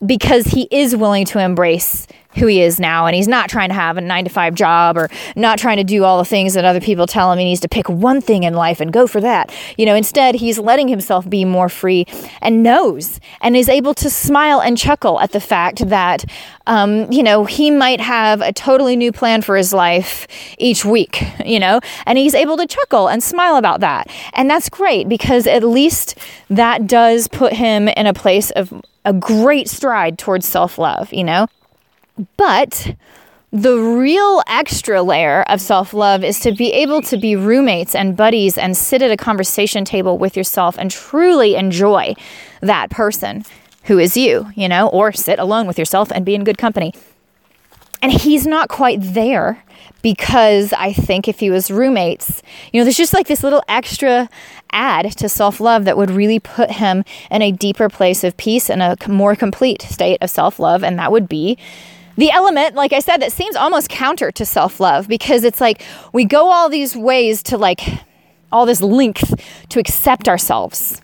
because 0.06 0.46
he 0.46 0.68
is 0.70 0.96
willing 0.96 1.26
to 1.26 1.40
embrace 1.40 2.08
who 2.36 2.48
he 2.48 2.62
is 2.62 2.80
now 2.80 3.06
and 3.06 3.16
he's 3.16 3.28
not 3.28 3.50
trying 3.50 3.70
to 3.70 3.76
have 3.76 3.98
a 3.98 4.02
9 4.02 4.24
to 4.24 4.30
5 4.30 4.56
job 4.56 4.98
or 4.98 5.10
not 5.36 5.58
trying 5.58 5.78
to 5.78 5.84
do 5.84 6.04
all 6.04 6.18
the 6.18 6.26
things 6.26 6.54
that 6.54 6.66
other 6.66 6.82
people 6.82 7.08
tell 7.08 7.32
him 7.32 7.40
he 7.40 7.46
needs 7.46 7.62
to 7.62 7.70
pick 7.70 7.88
one 7.90 8.22
thing 8.22 8.44
in 8.44 8.54
life 8.54 8.80
and 8.80 8.92
go 8.92 9.08
for 9.08 9.22
that. 9.22 9.54
You 9.78 9.86
know, 9.86 9.96
instead 9.96 10.36
he's 10.36 10.60
letting 10.60 10.88
himself 10.88 11.30
be 11.30 11.46
more 11.46 11.70
free 11.70 12.06
and 12.42 12.64
knows 12.64 13.20
and 13.42 13.56
is 13.56 13.70
able 13.70 13.94
to 13.96 14.10
smile 14.10 14.62
and 14.62 14.78
chuckle 14.78 15.20
at 15.20 15.32
the 15.32 15.40
fact 15.40 15.88
that 15.90 16.26
um, 16.66 17.12
you 17.12 17.24
know, 17.24 17.46
he 17.46 17.72
might 17.72 18.00
have 18.00 18.42
a 18.42 18.54
totally 18.54 18.96
new 18.96 19.12
plan 19.12 19.42
for 19.42 19.56
his 19.58 19.74
life 19.74 20.28
each 20.58 20.86
week, 20.86 21.24
you 21.46 21.60
know, 21.60 21.80
and 22.06 22.18
he's 22.18 22.34
able 22.34 22.58
to 22.58 22.68
chuckle 22.68 23.08
and 23.08 23.22
smile 23.24 23.58
about 23.58 23.82
that. 23.82 24.10
And 24.34 24.50
that's 24.50 24.70
great 24.70 25.10
because 25.10 25.48
at 25.48 25.64
least 25.64 26.18
that 26.50 26.88
does 26.88 27.28
put 27.28 27.54
him 27.54 27.88
in 27.90 28.08
a 28.08 28.14
place 28.14 28.52
of 28.52 28.74
a 29.06 29.14
great 29.14 29.68
stride 29.68 30.18
towards 30.18 30.48
self 30.48 30.78
love, 30.78 31.12
you 31.14 31.24
know? 31.24 31.48
But 32.38 32.96
the 33.52 33.78
real 33.78 34.42
extra 34.48 35.04
layer 35.04 35.44
of 35.44 35.62
self 35.62 35.94
love 35.94 36.24
is 36.24 36.40
to 36.40 36.52
be 36.54 36.72
able 36.74 37.02
to 37.04 37.18
be 37.18 37.36
roommates 37.36 37.94
and 37.94 38.18
buddies 38.18 38.58
and 38.58 38.76
sit 38.76 39.02
at 39.02 39.12
a 39.12 39.18
conversation 39.18 39.86
table 39.86 40.18
with 40.18 40.36
yourself 40.36 40.78
and 40.78 40.90
truly 40.90 41.56
enjoy 41.56 42.16
that 42.62 42.90
person 42.90 43.46
who 43.84 44.00
is 44.00 44.18
you, 44.18 44.50
you 44.56 44.68
know, 44.68 44.88
or 44.90 45.12
sit 45.12 45.40
alone 45.40 45.68
with 45.68 45.78
yourself 45.78 46.12
and 46.12 46.26
be 46.26 46.36
in 46.36 46.44
good 46.44 46.58
company. 46.58 46.94
And 48.02 48.12
he's 48.12 48.46
not 48.46 48.70
quite 48.70 49.00
there 49.02 49.64
because 50.02 50.74
I 50.74 50.92
think 50.92 51.28
if 51.28 51.40
he 51.40 51.50
was 51.50 51.72
roommates, 51.72 52.42
you 52.72 52.82
know, 52.82 52.86
there's 52.86 52.98
just 52.98 53.14
like 53.14 53.28
this 53.28 53.44
little 53.44 53.64
extra 53.70 54.30
add 54.72 55.12
to 55.18 55.30
self 55.30 55.60
love 55.60 55.86
that 55.86 55.96
would 55.96 56.12
really 56.12 56.40
put 56.40 56.72
him 56.72 57.06
in 57.30 57.42
a 57.42 57.52
deeper 57.52 57.88
place 57.88 58.24
of 58.24 58.36
peace 58.36 58.70
and 58.70 58.82
a 58.82 58.98
more 59.08 59.36
complete 59.36 59.84
state 59.84 60.18
of 60.22 60.30
self 60.30 60.60
love. 60.60 60.84
And 60.84 60.98
that 61.00 61.12
would 61.12 61.30
be 61.30 61.58
the 62.16 62.32
element, 62.32 62.76
like 62.76 62.94
I 62.94 63.00
said, 63.00 63.18
that 63.18 63.32
seems 63.32 63.56
almost 63.56 63.90
counter 63.90 64.32
to 64.32 64.46
self 64.46 64.80
love 64.80 65.08
because 65.08 65.44
it's 65.44 65.60
like 65.60 65.82
we 66.12 66.26
go 66.26 66.52
all 66.52 66.70
these 66.70 66.96
ways 66.96 67.44
to 67.44 67.58
like 67.58 67.82
all 68.52 68.66
this 68.66 68.82
length 68.82 69.34
to 69.70 69.80
accept 69.80 70.30
ourselves 70.30 71.02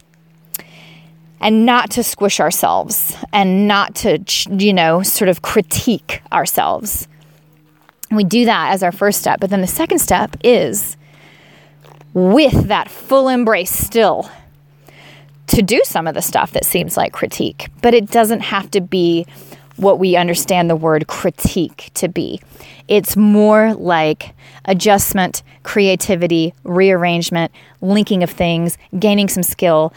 and 1.41 1.65
not 1.65 1.89
to 1.91 2.03
squish 2.03 2.39
ourselves 2.39 3.15
and 3.33 3.67
not 3.67 3.95
to, 3.95 4.23
you 4.49 4.73
know, 4.73 5.01
sort 5.01 5.29
of 5.29 5.41
critique 5.41 6.21
ourselves. 6.31 7.07
We 8.11 8.23
do 8.23 8.45
that 8.45 8.73
as 8.73 8.83
our 8.83 8.91
first 8.91 9.19
step. 9.19 9.39
But 9.39 9.49
then 9.49 9.61
the 9.61 9.67
second 9.67 9.99
step 9.99 10.35
is 10.43 10.97
with 12.13 12.67
that 12.67 12.89
full 12.89 13.29
embrace 13.29 13.71
still 13.71 14.29
to 15.47 15.61
do 15.61 15.81
some 15.83 16.07
of 16.07 16.13
the 16.13 16.21
stuff 16.21 16.51
that 16.51 16.65
seems 16.65 16.95
like 16.95 17.13
critique, 17.13 17.69
but 17.81 17.93
it 17.93 18.11
doesn't 18.11 18.41
have 18.41 18.69
to 18.71 18.81
be 18.81 19.25
what 19.79 19.99
we 19.99 20.15
understand 20.15 20.69
the 20.69 20.75
word 20.75 21.07
critique 21.07 21.89
to 21.95 22.07
be. 22.07 22.41
It's 22.87 23.15
more 23.15 23.73
like 23.75 24.33
adjustment, 24.65 25.43
creativity, 25.63 26.53
rearrangement, 26.63 27.51
linking 27.81 28.23
of 28.23 28.29
things, 28.29 28.77
gaining 28.97 29.29
some 29.29 29.43
skill, 29.43 29.93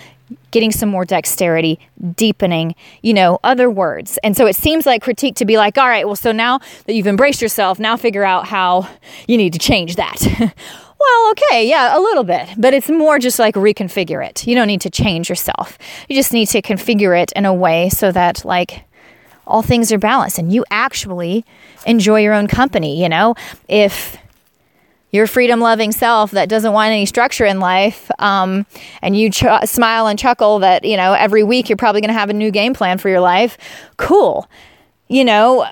getting 0.51 0.71
some 0.71 0.89
more 0.89 1.05
dexterity, 1.05 1.79
deepening, 2.17 2.75
you 3.03 3.15
know, 3.15 3.39
other 3.43 3.69
words. 3.71 4.19
And 4.23 4.37
so 4.37 4.47
it 4.47 4.57
seems 4.57 4.87
like 4.87 5.03
critique 5.03 5.37
to 5.37 5.45
be 5.45 5.57
like, 5.57 5.77
all 5.79 5.89
right, 5.89 6.07
well, 6.07 6.17
so 6.17 6.33
now 6.33 6.59
that 6.87 6.95
you've 6.95 7.07
embraced 7.07 7.43
yourself, 7.43 7.79
now 7.79 7.97
figure 7.97 8.25
out 8.25 8.47
how 8.47 8.89
you 9.27 9.37
need 9.37 9.53
to 9.53 9.59
change 9.59 9.97
that. 9.97 10.21
well, 11.01 11.31
okay, 11.33 11.69
yeah, 11.69 11.97
a 11.97 12.01
little 12.01 12.25
bit, 12.25 12.49
but 12.57 12.75
it's 12.75 12.89
more 12.89 13.19
just 13.19 13.39
like 13.39 13.55
reconfigure 13.55 14.25
it. 14.25 14.47
You 14.47 14.55
don't 14.55 14.69
need 14.69 14.83
to 14.83 14.91
change 14.91 15.29
yourself. 15.29 15.79
You 16.09 16.17
just 16.17 16.33
need 16.33 16.47
to 16.47 16.63
configure 16.63 17.21
it 17.21 17.33
in 17.33 17.45
a 17.45 17.55
way 17.55 17.89
so 17.89 18.13
that, 18.13 18.45
like, 18.45 18.85
all 19.47 19.63
things 19.63 19.93
are 19.93 19.99
balanced 19.99 20.39
and 20.39 20.53
you 20.53 20.65
actually 20.71 21.45
enjoy 21.87 22.21
your 22.21 22.35
own 22.35 22.47
company. 22.47 23.03
You 23.03 23.09
know, 23.09 23.35
if 23.69 24.17
your 25.11 25.27
freedom 25.27 25.61
loving 25.61 25.93
self 25.93 26.31
that 26.33 26.49
doesn't 26.49 26.73
want 26.73 26.91
any 26.91 27.07
structure 27.07 27.45
in 27.45 27.61
life 27.61 28.11
um, 28.19 28.67
and 29.03 29.17
you 29.17 29.31
ch- 29.31 29.45
smile 29.65 30.07
and 30.07 30.19
chuckle 30.19 30.59
that 30.61 30.85
you 30.85 30.97
know 30.97 31.13
every 31.13 31.45
week 31.45 31.69
you're 31.69 31.77
probably 31.77 32.01
going 32.01 32.09
to 32.09 32.19
have 32.19 32.31
a 32.31 32.35
new 32.35 32.51
game 32.51 32.75
plan 32.75 32.99
for 32.99 33.09
your 33.09 33.21
life 33.21 33.59
cool. 33.99 34.49
You 35.09 35.25
know 35.25 35.67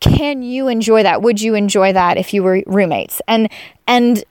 can 0.00 0.42
you 0.42 0.68
enjoy 0.68 1.02
that? 1.04 1.22
Would 1.22 1.40
you 1.40 1.54
enjoy 1.54 1.92
that 1.92 2.16
if 2.16 2.34
you 2.34 2.42
were 2.42 2.62
roommates? 2.66 3.20
And 3.28 3.48
and 3.86 4.24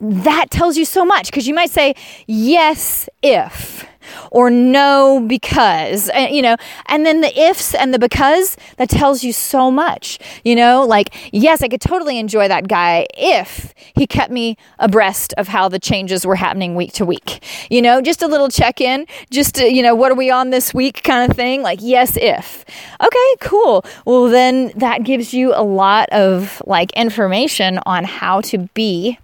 that 0.00 0.50
tells 0.50 0.76
you 0.76 0.84
so 0.84 1.04
much 1.04 1.26
because 1.26 1.46
you 1.46 1.54
might 1.54 1.70
say 1.70 1.94
yes 2.26 3.08
if 3.22 3.86
or 4.30 4.50
no 4.50 5.24
because 5.26 6.10
uh, 6.10 6.28
you 6.30 6.42
know 6.42 6.56
and 6.86 7.06
then 7.06 7.20
the 7.20 7.40
ifs 7.40 7.74
and 7.74 7.92
the 7.92 7.98
because 7.98 8.56
that 8.76 8.88
tells 8.88 9.22
you 9.22 9.32
so 9.32 9.70
much 9.70 10.18
you 10.44 10.54
know? 10.56 10.84
Like 10.84 11.14
yes 11.32 11.62
i 11.62 11.68
could 11.68 11.80
totally 11.80 12.18
enjoy 12.18 12.48
that 12.48 12.68
guy 12.68 13.06
if 13.16 13.74
he 13.94 14.06
kept 14.06 14.30
me 14.30 14.56
abreast 14.78 15.34
of 15.36 15.48
how 15.48 15.68
the 15.68 15.78
changes 15.78 16.26
were 16.26 16.36
happening 16.36 16.74
week 16.74 16.92
to 16.94 17.04
week 17.04 17.42
you 17.70 17.80
know? 17.82 18.00
Just 18.00 18.22
a 18.22 18.26
little 18.26 18.48
check 18.48 18.80
in 18.80 19.06
just 19.30 19.54
to, 19.56 19.72
you 19.72 19.82
know 19.82 19.94
what 19.94 20.10
are 20.10 20.16
we 20.16 20.30
on 20.30 20.50
this 20.50 20.74
week 20.74 21.02
kind 21.02 21.30
of 21.30 21.36
thing? 21.36 21.62
Like 21.62 21.78
yes 21.82 22.16
if. 22.16 22.64
Okay 23.02 23.34
cool. 23.40 23.84
Well 24.04 24.28
then 24.28 24.72
that 24.76 25.04
gives 25.04 25.32
you 25.32 25.52
a 25.54 25.62
lot 25.62 26.08
of 26.10 26.62
like 26.66 26.92
information 26.92 27.78
on 27.86 28.04
how 28.04 28.40
to 28.42 28.58
be 28.74 29.18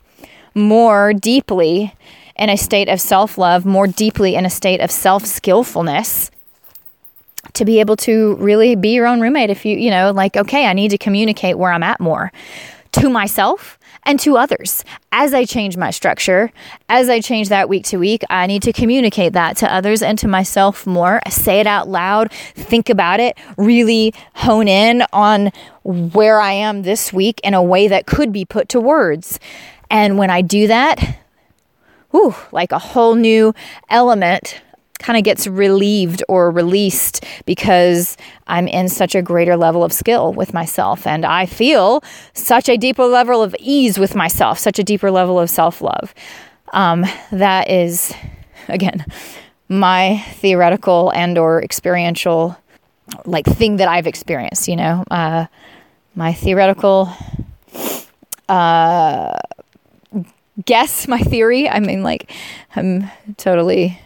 more 0.55 1.13
deeply 1.13 1.95
in 2.39 2.51
a 2.51 2.57
state 2.57 2.89
of 2.89 3.01
self 3.01 3.37
love, 3.39 3.65
more 3.65 3.87
deeply 3.87 4.35
in 4.35 4.47
a 4.47 4.51
state 4.51 4.81
of 4.81 4.91
self 4.91 5.25
skillfulness 5.25 6.31
to 7.55 7.65
be 7.65 7.81
able 7.81 7.97
to 7.97 8.37
really 8.37 8.75
be 8.77 8.91
your 8.91 9.07
own 9.07 9.21
roommate 9.21 9.51
if 9.51 9.65
you, 9.65 9.77
you 9.77 9.91
know, 9.91 10.11
like, 10.11 10.37
okay, 10.37 10.67
I 10.67 10.73
need 10.73 10.91
to 10.91 10.99
communicate 10.99 11.59
where 11.59 11.73
I'm 11.73 11.83
at 11.83 12.01
more 12.01 12.33
to 12.93 13.09
myself 13.09 13.79
and 14.05 14.19
to 14.21 14.37
others. 14.37 14.85
As 15.13 15.35
I 15.35 15.45
change 15.45 15.77
my 15.77 15.91
structure, 15.91 16.51
as 16.89 17.09
I 17.09 17.21
change 17.21 17.49
that 17.51 17.69
week 17.69 17.85
to 17.87 17.99
week, 17.99 18.23
I 18.31 18.47
need 18.47 18.63
to 18.63 18.73
communicate 18.73 19.35
that 19.35 19.57
to 19.59 19.73
others 19.73 20.03
and 20.03 20.19
to 20.19 20.29
myself 20.29 20.87
more. 20.87 21.21
Say 21.29 21.61
it 21.61 21.67
out 21.67 21.89
loud, 21.89 22.33
think 22.33 22.89
about 22.89 23.21
it, 23.21 23.37
really 23.57 24.15
hone 24.35 24.69
in 24.69 25.03
on 25.13 25.53
where 25.85 26.41
I 26.41 26.53
am 26.53 26.83
this 26.83 27.13
week 27.13 27.41
in 27.45 27.55
a 27.55 27.63
way 27.63 27.89
that 27.89 28.07
could 28.07 28.33
be 28.33 28.45
put 28.45 28.69
to 28.71 28.81
words. 28.81 29.39
And 29.91 30.19
when 30.19 30.31
I 30.31 30.43
do 30.43 30.67
that, 30.69 31.19
whew, 32.11 32.35
like 32.53 32.73
a 32.73 32.79
whole 32.79 33.15
new 33.15 33.55
element 33.91 34.61
kind 34.99 35.17
of 35.17 35.25
gets 35.25 35.47
relieved 35.47 36.23
or 36.29 36.51
released 36.51 37.25
because 37.47 38.17
I'm 38.49 38.67
in 38.67 38.89
such 38.89 39.15
a 39.15 39.23
greater 39.23 39.57
level 39.57 39.85
of 39.85 39.93
skill 39.93 40.33
with 40.33 40.53
myself. 40.53 41.07
And 41.07 41.25
I 41.25 41.47
feel 41.47 42.03
such 42.35 42.69
a 42.69 42.77
deeper 42.77 43.05
level 43.07 43.43
of 43.43 43.55
ease 43.61 43.99
with 43.99 44.15
myself, 44.15 44.59
such 44.59 44.79
a 44.79 44.85
deeper 44.85 45.11
level 45.11 45.39
of 45.39 45.51
self 45.51 45.81
love. 45.81 46.15
Um, 46.73 47.07
that 47.31 47.71
is, 47.71 48.13
again, 48.69 49.05
my 49.69 50.19
theoretical 50.35 51.11
and 51.15 51.39
or 51.39 51.63
experiential 51.63 52.57
like 53.25 53.47
thing 53.47 53.77
that 53.77 53.89
I've 53.89 54.07
experienced, 54.07 54.69
you 54.69 54.77
know, 54.77 55.05
uh, 55.11 55.47
my 56.15 56.33
theoretical 56.33 57.11
uh, 58.49 59.39
guess 60.65 61.09
my 61.09 61.19
theory. 61.19 61.69
I 61.69 61.81
mean, 61.81 62.03
like, 62.03 62.31
I'm 62.77 63.11
totally 63.37 64.01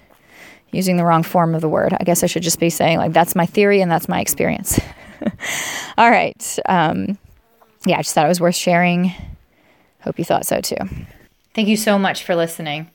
using 0.70 0.96
the 0.96 1.04
wrong 1.04 1.22
form 1.22 1.54
of 1.54 1.60
the 1.60 1.68
word. 1.68 1.94
I 1.98 2.04
guess 2.04 2.22
I 2.22 2.26
should 2.26 2.42
just 2.42 2.58
be 2.58 2.70
saying, 2.70 2.98
like, 2.98 3.12
that's 3.12 3.34
my 3.34 3.46
theory 3.46 3.80
and 3.80 3.90
that's 3.90 4.08
my 4.08 4.20
experience. 4.20 4.80
All 5.98 6.10
right. 6.10 6.58
Um, 6.66 7.18
yeah, 7.86 7.98
I 7.98 8.02
just 8.02 8.14
thought 8.14 8.24
it 8.24 8.28
was 8.28 8.40
worth 8.40 8.54
sharing. 8.54 9.12
Hope 10.00 10.18
you 10.18 10.24
thought 10.24 10.46
so 10.46 10.60
too. 10.60 10.76
Thank 11.54 11.68
you 11.68 11.76
so 11.76 11.98
much 11.98 12.24
for 12.24 12.34
listening. 12.34 12.90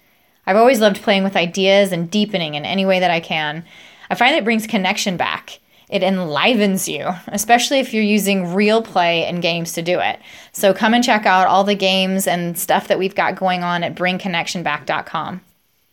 I've 0.46 0.56
always 0.56 0.80
loved 0.80 1.02
playing 1.02 1.24
with 1.24 1.36
ideas 1.36 1.92
and 1.92 2.10
deepening 2.10 2.56
in 2.56 2.66
any 2.66 2.86
way 2.86 3.00
that 3.00 3.12
I 3.12 3.20
can. 3.20 3.66
I 4.10 4.16
find 4.16 4.36
it 4.36 4.44
brings 4.44 4.66
connection 4.66 5.18
back 5.18 5.60
it 5.90 6.04
enlivens 6.04 6.90
you, 6.90 7.08
especially 7.28 7.80
if 7.80 7.94
you're 7.94 8.04
using 8.04 8.54
real 8.54 8.82
play 8.82 9.26
and 9.26 9.42
games 9.42 9.74
to 9.74 9.82
do 9.82 10.00
it. 10.00 10.20
So 10.52 10.74
come 10.74 10.94
and 10.94 11.04
check 11.04 11.26
out 11.26 11.48
all 11.48 11.64
the 11.64 11.76
games 11.76 12.28
and 12.28 12.58
stuff 12.58 12.88
that 12.90 13.00
we've 13.00 13.16
got 13.16 13.36
going 13.36 13.64
on 13.64 13.84
at 13.84 13.96
bringconnectionback.com. 13.96 15.42